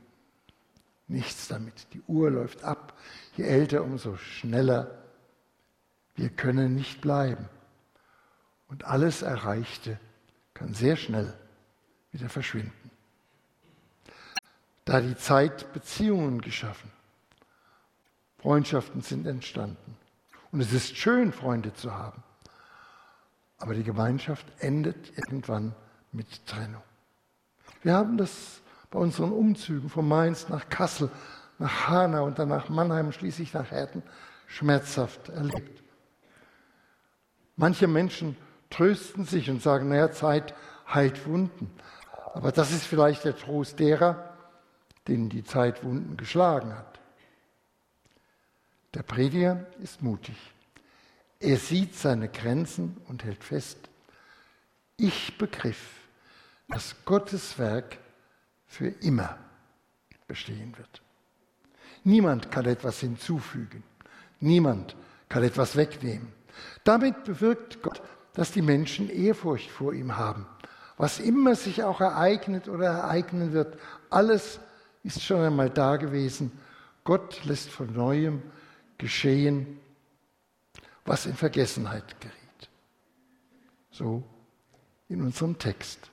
Nichts 1.08 1.48
damit. 1.48 1.88
Die 1.94 2.02
Uhr 2.08 2.32
läuft 2.32 2.64
ab. 2.64 2.98
Je 3.36 3.44
älter, 3.44 3.84
umso 3.84 4.18
schneller. 4.18 5.04
Wir 6.16 6.30
können 6.30 6.76
nicht 6.76 7.02
bleiben. 7.02 7.48
Und 8.68 8.86
alles 8.86 9.22
Erreichte 9.22 10.00
kann 10.54 10.74
sehr 10.74 10.96
schnell 10.96 11.34
wieder 12.12 12.30
verschwinden. 12.30 12.92
Da 14.86 15.02
die 15.02 15.18
Zeit 15.18 15.72
Beziehungen 15.74 16.42
geschaffen. 16.42 16.92
Freundschaften 18.38 19.02
sind 19.02 19.26
entstanden. 19.26 19.98
Und 20.52 20.62
es 20.62 20.72
ist 20.72 20.96
schön, 20.96 21.34
Freunde 21.34 21.74
zu 21.74 21.94
haben. 21.94 22.24
Aber 23.58 23.74
die 23.74 23.84
Gemeinschaft 23.84 24.46
endet 24.60 25.18
irgendwann 25.18 25.76
mit 26.12 26.46
Trennung. 26.46 26.84
Wir 27.82 27.94
haben 27.94 28.18
das 28.18 28.62
bei 28.96 29.02
unseren 29.02 29.34
Umzügen 29.34 29.90
von 29.90 30.08
Mainz 30.08 30.48
nach 30.48 30.70
Kassel, 30.70 31.10
nach 31.60 31.90
Hanau 31.90 32.28
und 32.28 32.40
dann 32.40 32.48
nach 32.48 32.70
Mannheim, 32.70 33.12
schließlich 33.12 33.54
nach 33.54 33.70
Herten 33.70 34.02
schmerzhaft 34.48 35.28
erlebt. 35.28 35.84
Manche 37.58 37.88
Menschen 37.88 38.38
trösten 38.70 39.26
sich 39.26 39.50
und 39.50 39.62
sagen, 39.62 39.90
naja, 39.90 40.14
Zeit 40.14 40.56
heilt 40.88 41.28
Wunden. 41.28 41.70
Aber 42.34 42.54
das 42.54 42.72
ist 42.72 42.86
vielleicht 42.86 43.26
der 43.26 43.36
Trost 43.36 43.80
derer, 43.80 44.34
denen 45.10 45.28
die 45.28 45.44
Zeit 45.44 45.84
Wunden 45.84 46.16
geschlagen 46.16 46.74
hat. 46.74 46.98
Der 48.94 49.04
Prediger 49.04 49.66
ist 49.84 50.02
mutig. 50.04 50.38
Er 51.42 51.58
sieht 51.58 51.96
seine 51.96 52.30
Grenzen 52.30 52.96
und 53.10 53.26
hält 53.26 53.44
fest. 53.44 53.90
Ich 54.96 55.38
begriff, 55.38 56.00
dass 56.70 56.96
Gottes 57.04 57.60
Werk 57.60 57.98
für 58.76 58.88
immer 58.88 59.38
bestehen 60.28 60.78
wird. 60.78 61.02
Niemand 62.04 62.52
kann 62.52 62.66
etwas 62.66 63.00
hinzufügen. 63.00 63.84
Niemand 64.40 64.96
kann 65.30 65.44
etwas 65.44 65.76
wegnehmen. 65.76 66.32
Damit 66.84 67.24
bewirkt 67.24 67.82
Gott 67.82 68.02
dass 68.36 68.52
die 68.52 68.62
Menschen 68.62 69.10
Ehrfurcht 69.10 69.72
vor 69.72 69.94
ihm 69.94 70.18
haben. 70.18 70.46
Was 70.98 71.20
immer 71.20 71.56
sich 71.56 71.84
auch 71.84 72.02
ereignet 72.02 72.68
oder 72.68 72.88
ereignen 72.88 73.54
wird, 73.54 73.80
alles 74.10 74.60
ist 75.04 75.24
schon 75.24 75.42
einmal 75.42 75.70
da 75.70 75.98
gewesen. 75.98 76.52
Gott 77.04 77.44
lässt 77.46 77.70
von 77.70 77.92
neuem 77.94 78.42
geschehen, 78.98 79.80
was 81.06 81.26
in 81.26 81.36
Vergessenheit 81.36 82.20
geriet. 82.20 82.70
So 83.92 84.24
in 85.10 85.22
unserem 85.22 85.58
Text. 85.58 86.12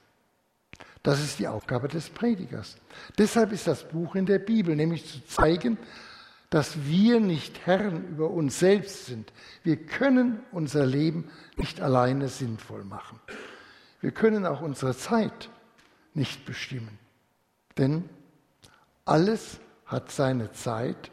Das 1.03 1.21
ist 1.21 1.39
die 1.39 1.49
Aufgabe 1.49 1.89
des 1.89 2.11
Predigers. 2.11 2.77
Deshalb 3.19 3.53
ist 3.53 3.67
das 3.67 3.89
Buch 3.89 4.15
in 4.15 4.27
der 4.27 4.39
Bibel, 4.39 4.77
nämlich 4.77 5.07
zu 5.07 5.25
zeigen, 5.27 5.79
dass 6.49 6.85
wir 6.85 7.19
nicht 7.19 7.67
Herren 7.67 8.07
über 8.09 8.31
uns 8.31 8.59
selbst 8.59 9.07
sind. 9.07 9.33
Wir 9.65 9.77
können 9.77 10.41
unser 10.53 10.85
Leben 10.87 11.31
nicht 11.57 11.81
alleine 11.81 12.29
sinnvoll 12.29 12.85
machen. 12.85 13.19
Wir 14.01 14.11
können 14.11 14.45
auch 14.47 14.61
unsere 14.61 14.95
Zeit 14.95 15.49
nicht 16.15 16.45
bestimmen. 16.45 16.99
Denn 17.79 18.09
alles 19.05 19.61
hat 19.87 20.13
seine 20.13 20.53
Zeit 20.53 21.11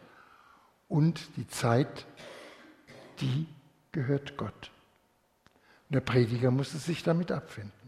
und 0.87 1.21
die 1.37 1.47
Zeit, 1.47 2.05
die 3.21 3.47
gehört 3.91 4.37
Gott. 4.37 4.71
Und 5.87 5.95
der 5.95 6.01
Prediger 6.01 6.51
musste 6.51 6.77
sich 6.77 7.01
damit 7.01 7.31
abfinden. 7.31 7.78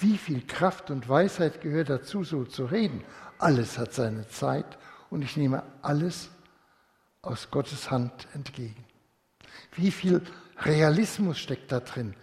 Wie 0.00 0.18
viel 0.18 0.46
Kraft 0.46 0.90
und 0.90 1.08
Weisheit 1.08 1.60
gehört 1.60 1.88
dazu, 1.88 2.24
so 2.24 2.44
zu 2.44 2.66
reden? 2.66 3.02
Alles 3.38 3.78
hat 3.78 3.94
seine 3.94 4.28
Zeit 4.28 4.78
und 5.10 5.22
ich 5.22 5.36
nehme 5.36 5.62
alles 5.82 6.30
aus 7.22 7.50
Gottes 7.50 7.90
Hand 7.90 8.28
entgegen. 8.34 8.84
Wie 9.74 9.90
viel 9.90 10.22
Realismus 10.58 11.38
steckt 11.38 11.72
da 11.72 11.80
drin? 11.80 12.14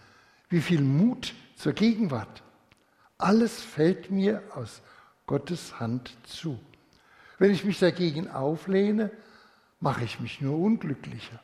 Wie 0.50 0.62
viel 0.62 0.82
Mut 0.82 1.34
zur 1.56 1.74
Gegenwart? 1.74 2.44
Alles 3.18 3.62
fällt 3.62 4.12
mir 4.12 4.44
aus 4.53 4.82
Gottes 5.25 5.80
Hand 5.80 6.15
zu. 6.24 6.60
Wenn 7.39 7.51
ich 7.51 7.63
mich 7.63 7.80
dagegen 7.80 8.30
auflehne, 8.30 9.12
mache 9.80 10.03
ich 10.03 10.20
mich 10.20 10.42
nur 10.42 10.58
unglücklicher. 10.60 11.42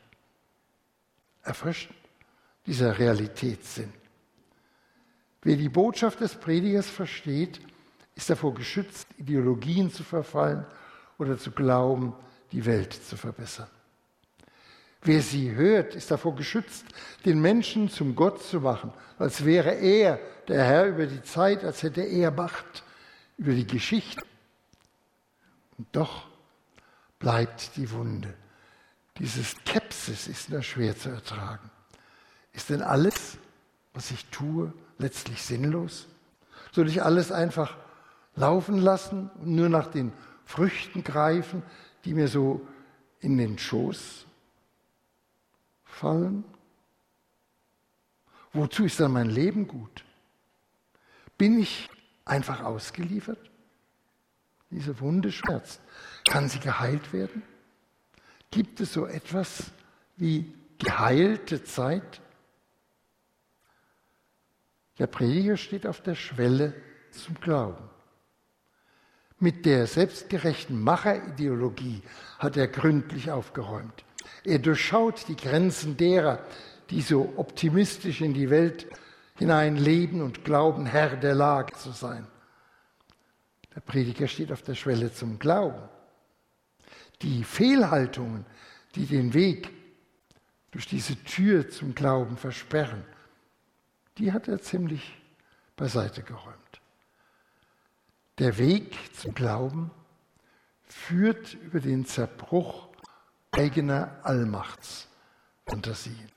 Erfrischend? 1.42 1.96
dieser 2.66 2.98
Realitätssinn. 2.98 3.92
Wer 5.42 5.56
die 5.56 5.68
Botschaft 5.68 6.20
des 6.20 6.34
Predigers 6.34 6.88
versteht, 6.88 7.60
ist 8.14 8.28
davor 8.28 8.54
geschützt, 8.54 9.06
Ideologien 9.16 9.90
zu 9.90 10.04
verfallen 10.04 10.66
oder 11.18 11.38
zu 11.38 11.50
glauben, 11.50 12.14
die 12.52 12.64
Welt 12.66 12.92
zu 12.92 13.16
verbessern. 13.16 13.68
Wer 15.02 15.22
sie 15.22 15.52
hört, 15.52 15.94
ist 15.94 16.10
davor 16.10 16.34
geschützt, 16.34 16.84
den 17.24 17.40
Menschen 17.40 17.88
zum 17.88 18.14
Gott 18.14 18.42
zu 18.42 18.60
machen, 18.60 18.92
als 19.18 19.44
wäre 19.46 19.72
er 19.72 20.20
der 20.46 20.64
Herr 20.64 20.86
über 20.88 21.06
die 21.06 21.22
Zeit, 21.22 21.64
als 21.64 21.82
hätte 21.82 22.02
er 22.02 22.30
Macht 22.30 22.84
über 23.38 23.52
die 23.52 23.66
Geschichte. 23.66 24.22
Und 25.78 25.86
doch 25.92 26.26
bleibt 27.18 27.76
die 27.76 27.90
Wunde. 27.90 28.34
Dieses 29.18 29.52
Skepsis 29.52 30.26
ist 30.26 30.50
nur 30.50 30.62
schwer 30.62 30.96
zu 30.96 31.08
ertragen. 31.08 31.70
Ist 32.52 32.68
denn 32.68 32.82
alles, 32.82 33.38
was 33.94 34.10
ich 34.10 34.26
tue, 34.26 34.72
letztlich 35.00 35.42
sinnlos? 35.42 36.06
Soll 36.72 36.88
ich 36.88 37.02
alles 37.02 37.32
einfach 37.32 37.76
laufen 38.36 38.78
lassen 38.78 39.30
und 39.40 39.54
nur 39.56 39.68
nach 39.68 39.88
den 39.88 40.12
Früchten 40.44 41.02
greifen, 41.02 41.62
die 42.04 42.14
mir 42.14 42.28
so 42.28 42.66
in 43.20 43.38
den 43.38 43.58
Schoß 43.58 44.26
fallen? 45.84 46.44
Wozu 48.52 48.84
ist 48.84 49.00
dann 49.00 49.12
mein 49.12 49.30
Leben 49.30 49.66
gut? 49.66 50.04
Bin 51.38 51.58
ich 51.58 51.88
einfach 52.24 52.62
ausgeliefert? 52.62 53.50
Diese 54.70 55.00
Wunde 55.00 55.32
schmerzt. 55.32 55.80
Kann 56.28 56.48
sie 56.48 56.60
geheilt 56.60 57.12
werden? 57.12 57.42
Gibt 58.50 58.80
es 58.80 58.92
so 58.92 59.06
etwas 59.06 59.70
wie 60.16 60.52
geheilte 60.78 61.64
Zeit? 61.64 62.20
Der 65.00 65.06
Prediger 65.06 65.56
steht 65.56 65.86
auf 65.86 66.02
der 66.02 66.14
Schwelle 66.14 66.74
zum 67.10 67.34
Glauben. 67.40 67.88
Mit 69.38 69.64
der 69.64 69.86
selbstgerechten 69.86 70.78
Macherideologie 70.78 72.02
hat 72.38 72.58
er 72.58 72.68
gründlich 72.68 73.30
aufgeräumt. 73.30 74.04
Er 74.44 74.58
durchschaut 74.58 75.26
die 75.28 75.36
Grenzen 75.36 75.96
derer, 75.96 76.44
die 76.90 77.00
so 77.00 77.32
optimistisch 77.36 78.20
in 78.20 78.34
die 78.34 78.50
Welt 78.50 78.88
hinein 79.36 79.78
leben 79.78 80.20
und 80.20 80.44
glauben, 80.44 80.84
Herr 80.84 81.16
der 81.16 81.34
Lage 81.34 81.72
zu 81.78 81.92
sein. 81.92 82.26
Der 83.74 83.80
Prediger 83.80 84.28
steht 84.28 84.52
auf 84.52 84.60
der 84.60 84.74
Schwelle 84.74 85.14
zum 85.14 85.38
Glauben. 85.38 85.80
Die 87.22 87.42
Fehlhaltungen, 87.44 88.44
die 88.96 89.06
den 89.06 89.32
Weg 89.32 89.70
durch 90.72 90.86
diese 90.86 91.16
Tür 91.24 91.70
zum 91.70 91.94
Glauben 91.94 92.36
versperren, 92.36 93.02
die 94.20 94.32
hat 94.32 94.48
er 94.48 94.60
ziemlich 94.60 95.16
beiseite 95.76 96.22
geräumt. 96.22 96.80
Der 98.38 98.58
Weg 98.58 98.98
zum 99.14 99.32
Glauben 99.34 99.90
führt 100.84 101.54
über 101.54 101.80
den 101.80 102.04
Zerbruch 102.04 102.88
eigener 103.50 104.20
Allmachtsfantasien. 104.22 106.30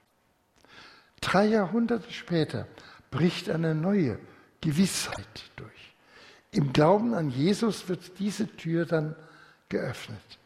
Drei 1.21 1.45
Jahrhunderte 1.45 2.11
später 2.11 2.67
bricht 3.11 3.47
eine 3.49 3.75
neue 3.75 4.19
Gewissheit 4.61 5.51
durch. 5.55 5.93
Im 6.51 6.73
Glauben 6.73 7.13
an 7.13 7.29
Jesus 7.29 7.87
wird 7.89 8.19
diese 8.19 8.47
Tür 8.55 8.85
dann 8.85 9.15
geöffnet, 9.69 10.39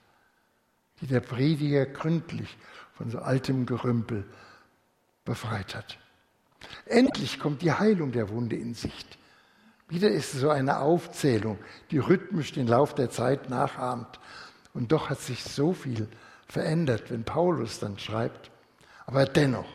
die 1.01 1.07
der 1.07 1.19
Prediger 1.19 1.85
gründlich 1.85 2.57
von 2.93 3.11
so 3.11 3.19
altem 3.19 3.65
Gerümpel 3.65 4.25
befreit 5.25 5.75
hat. 5.75 5.97
Endlich 6.85 7.39
kommt 7.39 7.61
die 7.61 7.71
Heilung 7.71 8.11
der 8.11 8.29
Wunde 8.29 8.55
in 8.55 8.73
Sicht. 8.73 9.17
Wieder 9.89 10.09
ist 10.09 10.33
es 10.33 10.41
so 10.41 10.49
eine 10.49 10.79
Aufzählung, 10.79 11.57
die 11.91 11.97
rhythmisch 11.97 12.51
den 12.51 12.67
Lauf 12.67 12.93
der 12.93 13.09
Zeit 13.09 13.49
nachahmt. 13.49 14.19
Und 14.73 14.91
doch 14.91 15.09
hat 15.09 15.21
sich 15.21 15.43
so 15.43 15.73
viel 15.73 16.07
verändert, 16.47 17.09
wenn 17.09 17.23
Paulus 17.23 17.79
dann 17.79 17.97
schreibt. 17.97 18.51
Aber 19.05 19.25
dennoch, 19.25 19.67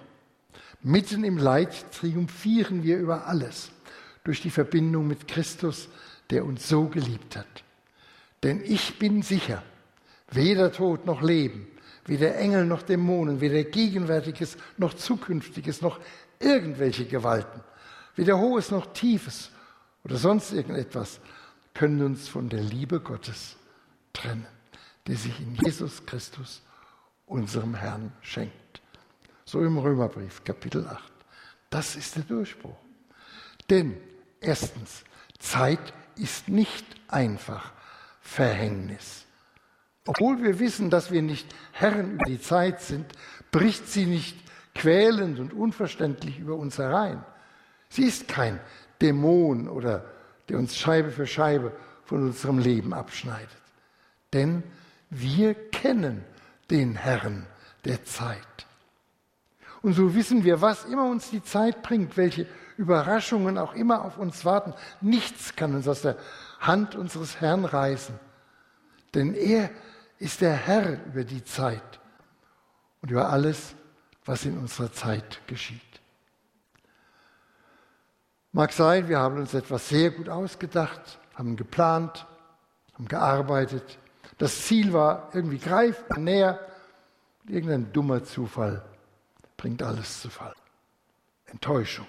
mitten 0.83 1.25
im 1.25 1.39
Leid 1.39 1.93
triumphieren 1.93 2.83
wir 2.83 2.99
über 2.99 3.27
alles 3.27 3.71
durch 4.25 4.43
die 4.43 4.51
Verbindung 4.51 5.07
mit 5.07 5.29
Christus, 5.29 5.89
der 6.31 6.45
uns 6.45 6.69
so 6.69 6.87
geliebt 6.87 7.37
hat. 7.37 7.65
Denn 8.43 8.63
ich 8.65 8.99
bin 8.99 9.23
sicher, 9.23 9.63
weder 10.31 10.73
Tod 10.73 11.07
noch 11.07 11.23
Leben, 11.23 11.67
weder 12.05 12.37
Engel 12.37 12.67
noch 12.67 12.83
Dämonen, 12.83 13.41
weder 13.41 13.65
Gegenwärtiges 13.65 14.57
noch 14.77 14.95
Zukünftiges 14.95 15.81
noch 15.81 16.01
irgendwelche 16.39 17.07
Gewalten, 17.07 17.61
weder 18.17 18.39
Hohes 18.39 18.71
noch 18.71 18.93
Tiefes 18.93 19.51
oder 20.05 20.17
sonst 20.17 20.53
irgendetwas 20.53 21.21
können 21.75 22.03
uns 22.03 22.29
von 22.29 22.49
der 22.49 22.61
Liebe 22.61 23.01
Gottes 23.01 23.57
trennen, 24.13 24.47
die 25.07 25.15
sich 25.15 25.39
in 25.41 25.55
Jesus 25.57 26.05
Christus, 26.05 26.63
unserem 27.27 27.75
Herrn, 27.75 28.13
schenkt. 28.21 28.83
So 29.45 29.63
im 29.63 29.79
Römerbrief, 29.79 30.45
Kapitel 30.45 30.87
8. 30.87 31.13
Das 31.71 31.97
ist 31.97 32.17
der 32.17 32.25
Durchbruch. 32.25 32.77
Denn 33.71 33.97
erstens, 34.41 35.05
Zeit 35.39 35.95
ist 36.17 36.49
nicht 36.49 36.85
einfach 37.09 37.73
Verhängnis. 38.21 39.25
Obwohl 40.07 40.43
wir 40.43 40.59
wissen, 40.59 40.91
dass 40.91 41.11
wir 41.11 41.23
nicht 41.23 41.47
Herren 41.73 42.13
über 42.13 42.25
die 42.25 42.41
Zeit 42.41 42.81
sind, 42.81 43.07
bricht 43.51 43.89
sie 43.89 44.07
nicht 44.07 44.37
quälend 44.75 45.39
und 45.39 45.53
unverständlich 45.53 46.39
über 46.39 46.57
uns 46.57 46.79
herein. 46.79 47.25
Sie 47.89 48.05
ist 48.05 48.27
kein 48.27 48.59
Dämon 49.01 49.69
oder 49.69 50.05
der 50.49 50.59
uns 50.59 50.77
Scheibe 50.77 51.11
für 51.11 51.27
Scheibe 51.27 51.73
von 52.05 52.23
unserem 52.23 52.59
Leben 52.59 52.93
abschneidet. 52.93 53.49
Denn 54.33 54.63
wir 55.11 55.55
kennen 55.55 56.25
den 56.71 56.97
Herrn 56.97 57.47
der 57.85 58.05
Zeit. 58.05 58.39
Und 59.83 59.95
so 59.95 60.15
wissen 60.15 60.45
wir, 60.45 60.61
was 60.61 60.85
immer 60.85 61.09
uns 61.09 61.31
die 61.31 61.43
Zeit 61.43 61.83
bringt, 61.83 62.17
welche 62.17 62.47
Überraschungen 62.77 63.59
auch 63.59 63.75
immer 63.75 64.05
auf 64.05 64.17
uns 64.17 64.45
warten, 64.45 64.75
nichts 65.01 65.55
kann 65.55 65.75
uns 65.75 65.87
aus 65.87 66.03
der 66.03 66.17
Hand 66.61 66.95
unseres 66.95 67.41
Herrn 67.41 67.65
reißen. 67.65 68.15
Denn 69.15 69.35
er 69.35 69.71
ist 70.23 70.41
der 70.41 70.55
Herr 70.55 71.05
über 71.05 71.25
die 71.25 71.43
Zeit 71.43 71.99
und 73.01 73.11
über 73.11 73.29
alles, 73.29 73.75
was 74.25 74.45
in 74.45 74.57
unserer 74.57 74.93
Zeit 74.93 75.41
geschieht. 75.49 75.81
Mag 78.53 78.73
sein, 78.73 79.09
wir 79.09 79.19
haben 79.19 79.39
uns 79.39 79.53
etwas 79.53 79.89
sehr 79.89 80.13
gut 80.13 80.29
ausgedacht, 80.29 81.19
haben 81.35 81.57
geplant, 81.57 82.25
haben 82.95 83.09
gearbeitet. 83.09 83.99
Das 84.39 84.65
Ziel 84.65 84.93
war 84.93 85.29
irgendwie 85.33 85.59
greifbar 85.59 86.19
näher. 86.19 86.61
Irgendein 87.49 87.93
dummer 87.93 88.23
Zufall 88.23 88.85
bringt 89.57 89.83
alles 89.83 90.21
zu 90.21 90.31
Fall. 90.31 90.55
Enttäuschung 91.47 92.07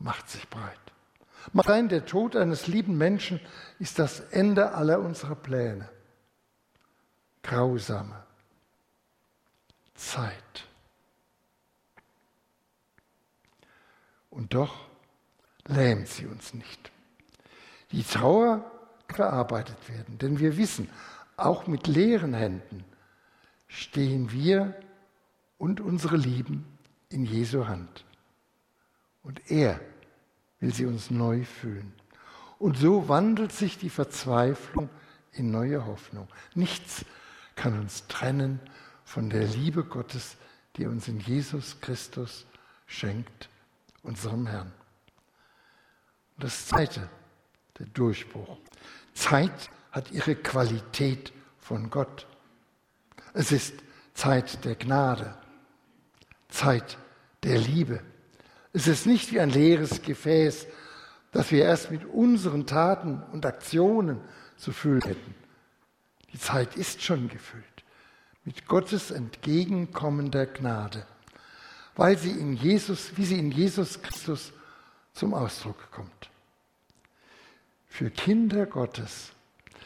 macht 0.00 0.28
sich 0.28 0.48
breit. 0.48 0.80
Mag 1.52 1.66
sein, 1.66 1.88
der 1.88 2.04
Tod 2.04 2.34
eines 2.34 2.66
lieben 2.66 2.98
Menschen 2.98 3.38
ist 3.78 4.00
das 4.00 4.18
Ende 4.18 4.72
aller 4.72 4.98
unserer 4.98 5.36
Pläne. 5.36 5.88
Grausame 7.42 8.24
Zeit. 9.94 10.66
Und 14.30 14.54
doch 14.54 14.86
lähmt 15.66 16.08
sie 16.08 16.26
uns 16.26 16.54
nicht. 16.54 16.90
Die 17.90 18.02
Trauer 18.02 18.70
verarbeitet 19.08 19.88
werden, 19.88 20.18
denn 20.18 20.38
wir 20.38 20.56
wissen, 20.56 20.88
auch 21.36 21.66
mit 21.66 21.86
leeren 21.86 22.34
Händen 22.34 22.84
stehen 23.68 24.32
wir 24.32 24.74
und 25.58 25.80
unsere 25.80 26.16
Lieben 26.16 26.78
in 27.08 27.24
Jesu 27.24 27.66
Hand. 27.66 28.04
Und 29.22 29.50
er 29.50 29.80
will 30.60 30.72
sie 30.72 30.86
uns 30.86 31.10
neu 31.10 31.44
füllen. 31.44 31.92
Und 32.58 32.78
so 32.78 33.08
wandelt 33.08 33.52
sich 33.52 33.78
die 33.78 33.90
Verzweiflung 33.90 34.88
in 35.32 35.50
neue 35.50 35.84
Hoffnung. 35.84 36.28
Nichts 36.54 37.04
kann 37.56 37.78
uns 37.78 38.06
trennen 38.06 38.60
von 39.04 39.30
der 39.30 39.46
Liebe 39.46 39.84
Gottes, 39.84 40.36
die 40.76 40.86
uns 40.86 41.08
in 41.08 41.20
Jesus 41.20 41.80
Christus 41.80 42.46
schenkt, 42.86 43.48
unserem 44.02 44.46
Herrn. 44.46 44.72
Das 46.38 46.66
zweite, 46.66 47.08
der 47.78 47.86
Durchbruch. 47.86 48.58
Zeit 49.14 49.70
hat 49.90 50.10
ihre 50.10 50.34
Qualität 50.34 51.32
von 51.58 51.90
Gott. 51.90 52.26
Es 53.34 53.52
ist 53.52 53.74
Zeit 54.14 54.64
der 54.64 54.74
Gnade, 54.74 55.34
Zeit 56.48 56.98
der 57.42 57.58
Liebe. 57.58 58.00
Es 58.72 58.86
ist 58.86 59.06
nicht 59.06 59.32
wie 59.32 59.40
ein 59.40 59.50
leeres 59.50 60.02
Gefäß, 60.02 60.66
das 61.30 61.50
wir 61.50 61.64
erst 61.64 61.90
mit 61.90 62.04
unseren 62.04 62.66
Taten 62.66 63.22
und 63.32 63.46
Aktionen 63.46 64.20
zu 64.56 64.72
füllen 64.72 65.02
hätten. 65.02 65.41
Die 66.32 66.38
Zeit 66.38 66.76
ist 66.76 67.02
schon 67.02 67.28
gefüllt 67.28 67.64
mit 68.44 68.66
Gottes 68.66 69.10
entgegenkommender 69.10 70.46
Gnade. 70.46 71.06
weil 71.94 72.16
sie 72.16 72.30
in 72.30 72.54
Jesus, 72.54 73.16
wie 73.16 73.24
sie 73.24 73.38
in 73.38 73.50
Jesus 73.50 74.00
Christus 74.00 74.52
zum 75.12 75.34
Ausdruck 75.34 75.90
kommt. 75.90 76.30
Für 77.86 78.10
Kinder 78.10 78.64
Gottes 78.64 79.32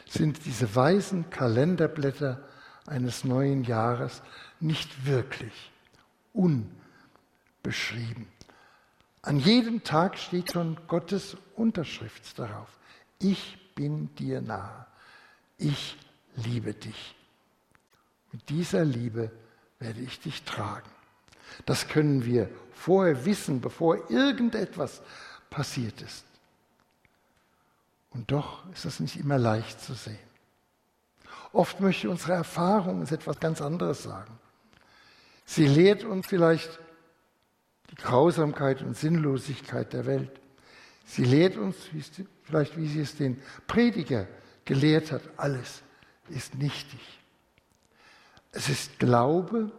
sind 0.07 0.45
diese 0.45 0.73
weißen 0.73 1.29
Kalenderblätter 1.29 2.41
eines 2.85 3.25
neuen 3.25 3.65
Jahres 3.65 4.21
nicht 4.61 5.05
wirklich 5.05 5.71
unbeschrieben. 6.31 8.27
An 9.21 9.39
jedem 9.39 9.83
Tag 9.83 10.17
steht 10.17 10.53
schon 10.53 10.77
Gottes 10.87 11.35
Unterschrift 11.57 12.39
darauf. 12.39 12.69
Ich 13.19 13.59
bin 13.75 14.15
dir 14.15 14.39
nahe. 14.39 14.85
Ich 15.57 15.97
liebe 16.37 16.73
dich. 16.73 17.15
Mit 18.31 18.49
dieser 18.49 18.85
Liebe 18.85 19.31
werde 19.79 20.01
ich 20.01 20.19
dich 20.19 20.43
tragen. 20.43 20.89
Das 21.65 21.87
können 21.87 22.25
wir 22.25 22.49
vorher 22.71 23.25
wissen, 23.25 23.61
bevor 23.61 24.09
irgendetwas 24.09 25.01
passiert 25.49 26.01
ist. 26.01 26.25
Und 28.11 28.31
doch 28.31 28.69
ist 28.71 28.85
das 28.85 28.99
nicht 28.99 29.17
immer 29.17 29.37
leicht 29.37 29.81
zu 29.81 29.93
sehen. 29.93 30.17
Oft 31.53 31.79
möchte 31.79 32.09
unsere 32.09 32.33
Erfahrung 32.33 32.99
uns 33.01 33.11
etwas 33.11 33.39
ganz 33.39 33.61
anderes 33.61 34.03
sagen. 34.03 34.37
Sie 35.45 35.65
lehrt 35.65 36.03
uns 36.03 36.27
vielleicht 36.27 36.79
die 37.89 37.95
Grausamkeit 37.95 38.81
und 38.81 38.97
Sinnlosigkeit 38.97 39.93
der 39.93 40.05
Welt. 40.05 40.41
Sie 41.05 41.23
lehrt 41.23 41.55
uns, 41.55 41.77
vielleicht 42.43 42.77
wie 42.77 42.87
sie 42.87 42.99
es 43.01 43.15
den 43.15 43.41
Prediger 43.65 44.27
gelehrt 44.65 45.13
hat, 45.13 45.21
alles 45.37 45.83
ist 46.29 46.55
nichtig. 46.55 46.99
Es 48.51 48.69
ist 48.69 48.99
Glaube, 48.99 49.71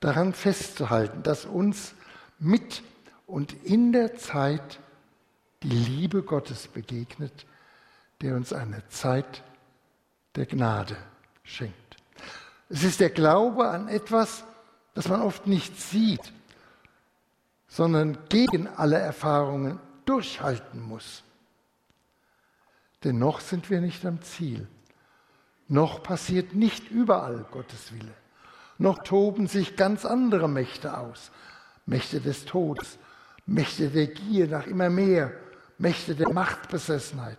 daran 0.00 0.32
festzuhalten, 0.32 1.22
dass 1.22 1.44
uns 1.44 1.94
mit 2.38 2.82
und 3.26 3.52
in 3.64 3.92
der 3.92 4.16
Zeit 4.16 4.80
die 5.62 5.68
Liebe 5.68 6.22
Gottes 6.22 6.68
begegnet, 6.68 7.46
der 8.20 8.36
uns 8.36 8.52
eine 8.52 8.86
Zeit 8.88 9.42
der 10.34 10.46
Gnade 10.46 10.96
schenkt. 11.42 11.96
Es 12.68 12.84
ist 12.84 13.00
der 13.00 13.10
Glaube 13.10 13.68
an 13.68 13.88
etwas, 13.88 14.44
das 14.94 15.08
man 15.08 15.22
oft 15.22 15.46
nicht 15.46 15.80
sieht, 15.80 16.32
sondern 17.66 18.18
gegen 18.28 18.66
alle 18.66 18.98
Erfahrungen 18.98 19.78
durchhalten 20.04 20.80
muss. 20.80 21.22
Denn 23.04 23.18
noch 23.18 23.40
sind 23.40 23.70
wir 23.70 23.80
nicht 23.80 24.04
am 24.04 24.20
Ziel. 24.22 24.66
Noch 25.68 26.02
passiert 26.02 26.54
nicht 26.54 26.90
überall 26.90 27.44
Gottes 27.50 27.92
Wille. 27.92 28.14
Noch 28.78 29.02
toben 29.02 29.46
sich 29.46 29.76
ganz 29.76 30.04
andere 30.04 30.48
Mächte 30.48 30.96
aus. 30.96 31.30
Mächte 31.84 32.20
des 32.20 32.44
Todes, 32.44 32.98
Mächte 33.46 33.90
der 33.90 34.08
Gier 34.08 34.46
nach 34.48 34.66
immer 34.66 34.90
mehr, 34.90 35.32
Mächte 35.78 36.14
der 36.14 36.30
Machtbesessenheit. 36.32 37.38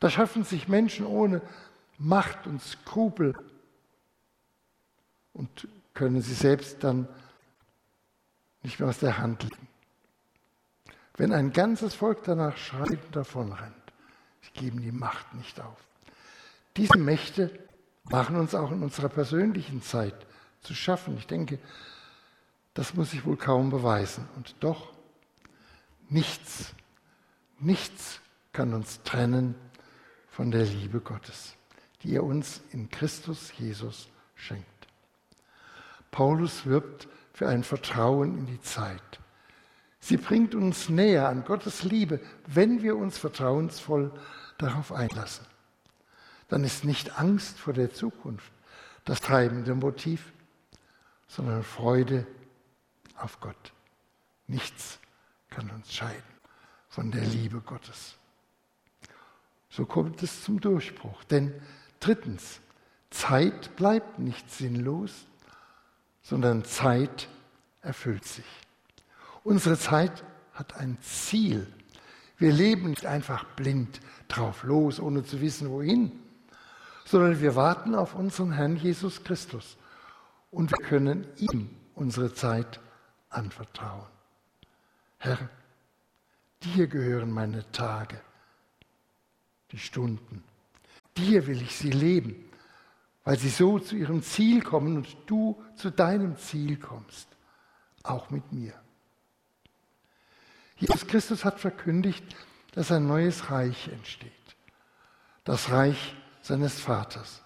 Da 0.00 0.10
schaffen 0.10 0.44
sich 0.44 0.68
Menschen 0.68 1.06
ohne 1.06 1.42
Macht 1.98 2.46
und 2.46 2.62
Skrupel 2.62 3.34
und 5.32 5.68
können 5.94 6.22
sie 6.22 6.34
selbst 6.34 6.84
dann 6.84 7.08
nicht 8.62 8.78
mehr 8.78 8.88
aus 8.88 8.98
der 8.98 9.18
Hand 9.18 9.42
legen. 9.42 9.68
Wenn 11.16 11.32
ein 11.32 11.52
ganzes 11.52 11.94
Volk 11.94 12.22
danach 12.24 12.56
schreit 12.56 13.04
und 13.04 13.16
davonrennt, 13.16 13.74
sie 14.42 14.52
geben 14.52 14.80
die 14.80 14.92
Macht 14.92 15.34
nicht 15.34 15.60
auf. 15.60 15.87
Diese 16.78 16.96
Mächte 16.96 17.50
machen 18.04 18.36
uns 18.36 18.54
auch 18.54 18.70
in 18.70 18.84
unserer 18.84 19.08
persönlichen 19.08 19.82
Zeit 19.82 20.14
zu 20.60 20.74
schaffen. 20.74 21.16
Ich 21.18 21.26
denke, 21.26 21.58
das 22.72 22.94
muss 22.94 23.10
sich 23.10 23.26
wohl 23.26 23.36
kaum 23.36 23.70
beweisen. 23.70 24.28
Und 24.36 24.54
doch, 24.60 24.92
nichts, 26.08 26.72
nichts 27.58 28.20
kann 28.52 28.74
uns 28.74 29.02
trennen 29.02 29.56
von 30.28 30.52
der 30.52 30.64
Liebe 30.64 31.00
Gottes, 31.00 31.54
die 32.04 32.14
er 32.14 32.22
uns 32.22 32.60
in 32.70 32.88
Christus 32.90 33.52
Jesus 33.58 34.08
schenkt. 34.36 34.86
Paulus 36.12 36.64
wirbt 36.64 37.08
für 37.32 37.48
ein 37.48 37.64
Vertrauen 37.64 38.38
in 38.38 38.46
die 38.46 38.60
Zeit. 38.60 39.02
Sie 39.98 40.16
bringt 40.16 40.54
uns 40.54 40.88
näher 40.88 41.28
an 41.28 41.44
Gottes 41.44 41.82
Liebe, 41.82 42.20
wenn 42.46 42.82
wir 42.82 42.96
uns 42.96 43.18
vertrauensvoll 43.18 44.12
darauf 44.58 44.92
einlassen. 44.92 45.44
Dann 46.48 46.64
ist 46.64 46.84
nicht 46.84 47.18
Angst 47.18 47.58
vor 47.58 47.72
der 47.72 47.92
Zukunft 47.92 48.50
das 49.04 49.20
treibende 49.20 49.74
Motiv, 49.74 50.32
sondern 51.26 51.62
Freude 51.62 52.26
auf 53.16 53.40
Gott. 53.40 53.72
Nichts 54.46 54.98
kann 55.50 55.70
uns 55.70 55.92
scheiden 55.94 56.22
von 56.88 57.10
der 57.10 57.24
Liebe 57.24 57.60
Gottes. 57.60 58.16
So 59.70 59.84
kommt 59.84 60.22
es 60.22 60.42
zum 60.42 60.60
Durchbruch. 60.60 61.22
Denn 61.24 61.54
drittens, 62.00 62.60
Zeit 63.10 63.76
bleibt 63.76 64.18
nicht 64.18 64.50
sinnlos, 64.50 65.26
sondern 66.22 66.64
Zeit 66.64 67.28
erfüllt 67.82 68.24
sich. 68.24 68.46
Unsere 69.44 69.78
Zeit 69.78 70.24
hat 70.52 70.76
ein 70.76 70.98
Ziel. 71.00 71.66
Wir 72.36 72.52
leben 72.52 72.90
nicht 72.90 73.06
einfach 73.06 73.44
blind 73.44 74.00
drauf 74.28 74.62
los, 74.62 75.00
ohne 75.00 75.24
zu 75.24 75.40
wissen, 75.40 75.70
wohin, 75.70 76.12
sondern 77.10 77.40
wir 77.40 77.56
warten 77.56 77.94
auf 77.94 78.14
unseren 78.14 78.52
Herrn 78.52 78.76
Jesus 78.76 79.24
Christus 79.24 79.78
und 80.50 80.70
wir 80.70 80.86
können 80.86 81.26
ihm 81.36 81.70
unsere 81.94 82.34
Zeit 82.34 82.80
anvertrauen. 83.30 84.06
Herr, 85.16 85.38
dir 86.62 86.86
gehören 86.86 87.30
meine 87.30 87.70
Tage, 87.72 88.20
die 89.72 89.78
Stunden. 89.78 90.44
Dir 91.16 91.46
will 91.46 91.62
ich 91.62 91.76
sie 91.76 91.90
leben, 91.90 92.36
weil 93.24 93.38
sie 93.38 93.48
so 93.48 93.78
zu 93.78 93.96
ihrem 93.96 94.22
Ziel 94.22 94.62
kommen 94.62 94.98
und 94.98 95.16
du 95.26 95.62
zu 95.76 95.90
deinem 95.90 96.36
Ziel 96.36 96.76
kommst, 96.76 97.28
auch 98.02 98.28
mit 98.28 98.52
mir. 98.52 98.74
Jesus 100.76 101.06
Christus 101.06 101.44
hat 101.44 101.58
verkündigt, 101.58 102.36
dass 102.72 102.92
ein 102.92 103.06
neues 103.06 103.50
Reich 103.50 103.88
entsteht. 103.88 104.32
Das 105.44 105.70
Reich 105.70 106.14
seines 106.42 106.80
Vaters. 106.80 107.42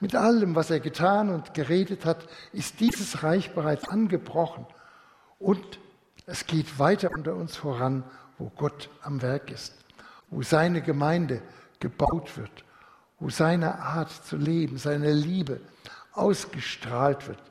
Mit 0.00 0.16
allem, 0.16 0.54
was 0.54 0.70
er 0.70 0.80
getan 0.80 1.28
und 1.28 1.52
geredet 1.52 2.04
hat, 2.04 2.26
ist 2.52 2.80
dieses 2.80 3.22
Reich 3.22 3.54
bereits 3.54 3.88
angebrochen. 3.88 4.66
Und 5.38 5.78
es 6.26 6.46
geht 6.46 6.78
weiter 6.78 7.10
unter 7.10 7.34
uns 7.34 7.56
voran, 7.56 8.04
wo 8.38 8.50
Gott 8.56 8.88
am 9.02 9.20
Werk 9.20 9.50
ist, 9.50 9.74
wo 10.30 10.42
seine 10.42 10.80
Gemeinde 10.80 11.42
gebaut 11.80 12.36
wird, 12.36 12.64
wo 13.18 13.28
seine 13.28 13.78
Art 13.78 14.10
zu 14.10 14.36
leben, 14.36 14.78
seine 14.78 15.12
Liebe 15.12 15.60
ausgestrahlt 16.12 17.28
wird, 17.28 17.42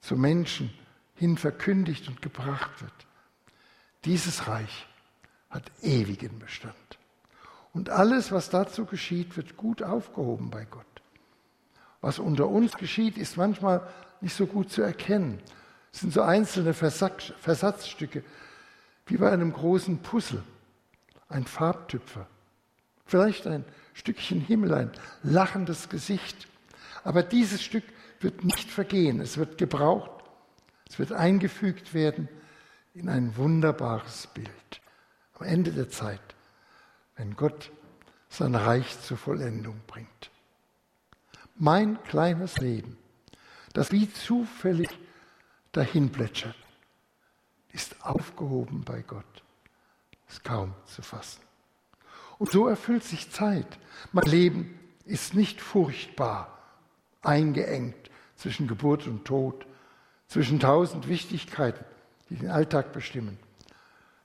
zu 0.00 0.16
Menschen 0.16 0.72
hin 1.16 1.36
verkündigt 1.36 2.06
und 2.08 2.22
gebracht 2.22 2.80
wird. 2.80 2.92
Dieses 4.04 4.46
Reich 4.46 4.86
hat 5.50 5.64
ewigen 5.82 6.38
Bestand. 6.38 6.95
Und 7.76 7.90
alles, 7.90 8.32
was 8.32 8.48
dazu 8.48 8.86
geschieht, 8.86 9.36
wird 9.36 9.58
gut 9.58 9.82
aufgehoben 9.82 10.48
bei 10.48 10.64
Gott. 10.64 10.86
Was 12.00 12.18
unter 12.18 12.48
uns 12.48 12.74
geschieht, 12.78 13.18
ist 13.18 13.36
manchmal 13.36 13.86
nicht 14.22 14.34
so 14.34 14.46
gut 14.46 14.72
zu 14.72 14.80
erkennen. 14.80 15.42
Es 15.92 16.00
sind 16.00 16.14
so 16.14 16.22
einzelne 16.22 16.72
Versatzstücke, 16.72 18.24
wie 19.04 19.18
bei 19.18 19.30
einem 19.30 19.52
großen 19.52 19.98
Puzzle, 19.98 20.42
ein 21.28 21.44
Farbtüpfer, 21.44 22.26
vielleicht 23.04 23.46
ein 23.46 23.62
Stückchen 23.92 24.40
Himmel, 24.40 24.72
ein 24.72 24.90
lachendes 25.22 25.90
Gesicht. 25.90 26.48
Aber 27.04 27.22
dieses 27.22 27.62
Stück 27.62 27.84
wird 28.20 28.42
nicht 28.42 28.70
vergehen, 28.70 29.20
es 29.20 29.36
wird 29.36 29.58
gebraucht, 29.58 30.24
es 30.88 30.98
wird 30.98 31.12
eingefügt 31.12 31.92
werden 31.92 32.30
in 32.94 33.10
ein 33.10 33.36
wunderbares 33.36 34.28
Bild. 34.28 34.80
Am 35.38 35.46
Ende 35.46 35.72
der 35.72 35.90
Zeit, 35.90 36.35
wenn 37.16 37.36
Gott 37.36 37.70
sein 38.28 38.54
Reich 38.54 39.00
zur 39.00 39.16
Vollendung 39.16 39.80
bringt 39.86 40.30
mein 41.58 42.02
kleines 42.04 42.58
Leben, 42.58 42.96
das 43.72 43.92
wie 43.92 44.10
zufällig 44.12 44.88
dahin 45.72 46.10
plätschert, 46.10 46.56
ist 47.72 48.04
aufgehoben 48.04 48.84
bei 48.84 49.02
Gott. 49.02 49.24
Ist 50.28 50.44
kaum 50.44 50.74
zu 50.86 51.02
fassen. 51.02 51.40
Und 52.38 52.50
so 52.50 52.66
erfüllt 52.66 53.04
sich 53.04 53.30
Zeit. 53.30 53.78
Mein 54.12 54.24
Leben 54.24 54.78
ist 55.04 55.34
nicht 55.34 55.60
furchtbar 55.60 56.58
eingeengt 57.22 58.10
zwischen 58.36 58.66
Geburt 58.66 59.06
und 59.06 59.24
Tod, 59.24 59.66
zwischen 60.26 60.58
tausend 60.58 61.08
Wichtigkeiten, 61.08 61.84
die 62.28 62.36
den 62.36 62.50
Alltag 62.50 62.92
bestimmen, 62.92 63.38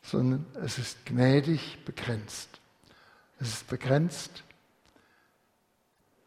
sondern 0.01 0.45
es 0.55 0.77
ist 0.77 1.05
gnädig 1.05 1.85
begrenzt. 1.85 2.60
Es 3.41 3.53
ist 3.53 3.67
begrenzt 3.67 4.43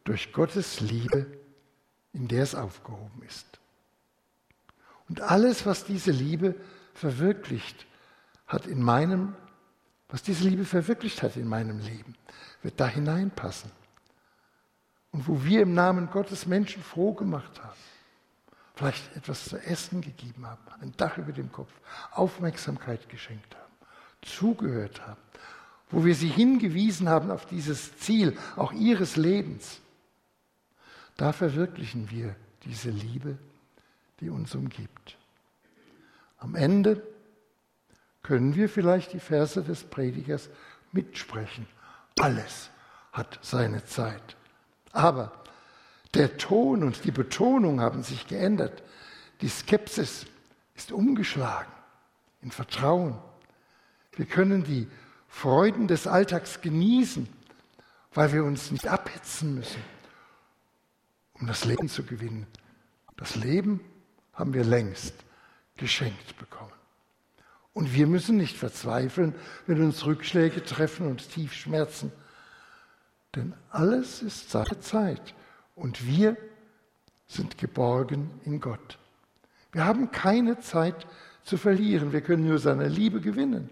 durch 0.03 0.33
Gottes 0.33 0.81
Liebe, 0.81 1.27
in 2.13 2.27
der 2.27 2.43
es 2.43 2.57
aufgehoben 2.57 3.23
ist. 3.23 3.61
Und 5.09 5.21
alles, 5.21 5.65
was 5.65 5.85
diese 5.85 6.11
Liebe 6.11 6.57
verwirklicht 6.93 7.87
hat 8.49 8.67
in 8.67 8.83
meinem, 8.83 9.37
was 10.09 10.25
diese 10.25 10.49
Liebe 10.49 10.65
verwirklicht 10.65 11.23
hat 11.23 11.37
in 11.37 11.47
meinem 11.47 11.79
Leben, 11.79 12.17
wird 12.63 12.81
da 12.81 12.89
hineinpassen. 12.89 13.71
Und 15.13 15.29
wo 15.29 15.45
wir 15.45 15.63
im 15.63 15.73
Namen 15.73 16.11
Gottes 16.11 16.47
Menschen 16.47 16.83
froh 16.83 17.15
gemacht 17.15 17.63
haben, 17.63 17.79
vielleicht 18.75 19.15
etwas 19.17 19.45
zu 19.45 19.57
essen 19.59 20.01
gegeben 20.01 20.47
haben, 20.47 20.63
ein 20.81 20.93
Dach 20.97 21.17
über 21.17 21.33
dem 21.33 21.53
Kopf, 21.53 21.73
Aufmerksamkeit 22.11 23.09
geschenkt 23.09 23.55
haben, 23.55 23.73
zugehört 24.23 25.07
haben, 25.07 25.21
wo 25.91 26.05
wir 26.05 26.15
sie 26.15 26.29
hingewiesen 26.29 27.09
haben 27.09 27.31
auf 27.31 27.47
dieses 27.47 27.97
Ziel, 27.99 28.37
auch 28.57 28.73
ihres 28.73 29.17
Lebens, 29.17 29.81
da 31.17 31.33
verwirklichen 31.33 32.11
wir 32.11 32.35
diese 32.65 32.91
Liebe, 32.91 33.39
die 34.21 34.31
uns 34.31 34.55
umgibt. 34.55 35.17
Am 36.39 36.55
Ende 36.55 37.03
können 38.23 38.55
wir 38.55 38.69
vielleicht 38.69 39.13
die 39.13 39.21
Verse 39.21 39.63
des 39.63 39.85
Predigers 39.85 40.49
mitsprechen. 40.93 41.67
Alles 42.19 42.71
hat 43.13 43.39
seine 43.43 43.85
Zeit. 43.85 44.37
Aber 44.93 45.45
der 46.15 46.37
Ton 46.37 46.83
und 46.83 47.05
die 47.05 47.11
Betonung 47.11 47.81
haben 47.81 48.03
sich 48.03 48.27
geändert. 48.27 48.83
Die 49.41 49.49
Skepsis 49.49 50.27
ist 50.75 50.93
umgeschlagen 50.93 51.73
in 52.43 52.51
Vertrauen. 52.51 53.19
Wir 54.17 54.27
können 54.27 54.65
die 54.65 54.89
Freuden 55.35 55.89
des 55.89 56.07
Alltags 56.07 56.61
genießen, 56.63 57.29
weil 58.15 58.33
wir 58.33 58.45
uns 58.45 58.71
nicht 58.71 58.87
abhetzen 58.87 59.57
müssen, 59.57 59.83
um 61.35 61.49
das 61.49 61.65
Leben 61.67 61.89
zu 61.89 62.05
gewinnen. 62.05 62.47
Das 63.17 63.35
Leben 63.35 63.81
haben 64.33 64.55
wir 64.55 64.65
längst 64.65 65.13
geschenkt 65.77 66.39
bekommen. 66.39 66.73
Und 67.75 67.93
wir 67.95 68.07
müssen 68.07 68.37
nicht 68.37 68.57
verzweifeln, 68.57 69.35
wenn 69.67 69.83
uns 69.83 70.07
Rückschläge 70.07 70.65
treffen 70.65 71.09
und 71.09 71.29
tief 71.29 71.53
schmerzen. 71.53 72.13
Denn 73.35 73.55
alles 73.71 74.23
ist 74.23 74.51
Sache 74.51 74.79
Zeit. 74.79 75.35
Und 75.75 76.07
wir 76.07 76.37
sind 77.27 77.59
geborgen 77.59 78.31
in 78.45 78.61
Gott. 78.61 78.99
Wir 79.73 79.85
haben 79.85 80.11
keine 80.13 80.61
Zeit 80.61 81.07
zu 81.43 81.59
verlieren. 81.59 82.13
Wir 82.13 82.23
können 82.23 82.47
nur 82.47 82.61
seine 82.61 82.89
Liebe 82.89 83.21
gewinnen, 83.21 83.69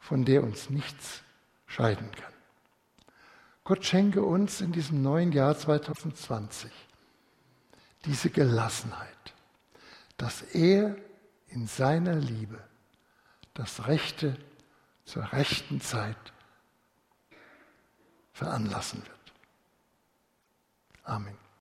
von 0.00 0.24
der 0.24 0.42
uns 0.42 0.70
nichts 0.70 1.22
scheiden 1.66 2.10
kann. 2.10 2.32
Gott 3.62 3.84
schenke 3.84 4.22
uns 4.22 4.60
in 4.60 4.72
diesem 4.72 5.02
neuen 5.02 5.30
Jahr 5.30 5.56
2020 5.56 6.72
diese 8.04 8.30
Gelassenheit, 8.30 9.34
dass 10.16 10.42
er 10.42 10.96
in 11.48 11.66
seiner 11.66 12.16
Liebe 12.16 12.58
das 13.54 13.86
Rechte 13.86 14.36
zur 15.04 15.32
rechten 15.32 15.80
Zeit 15.80 16.16
veranlassen 18.32 19.02
wird. 19.02 19.32
Amen. 21.04 21.40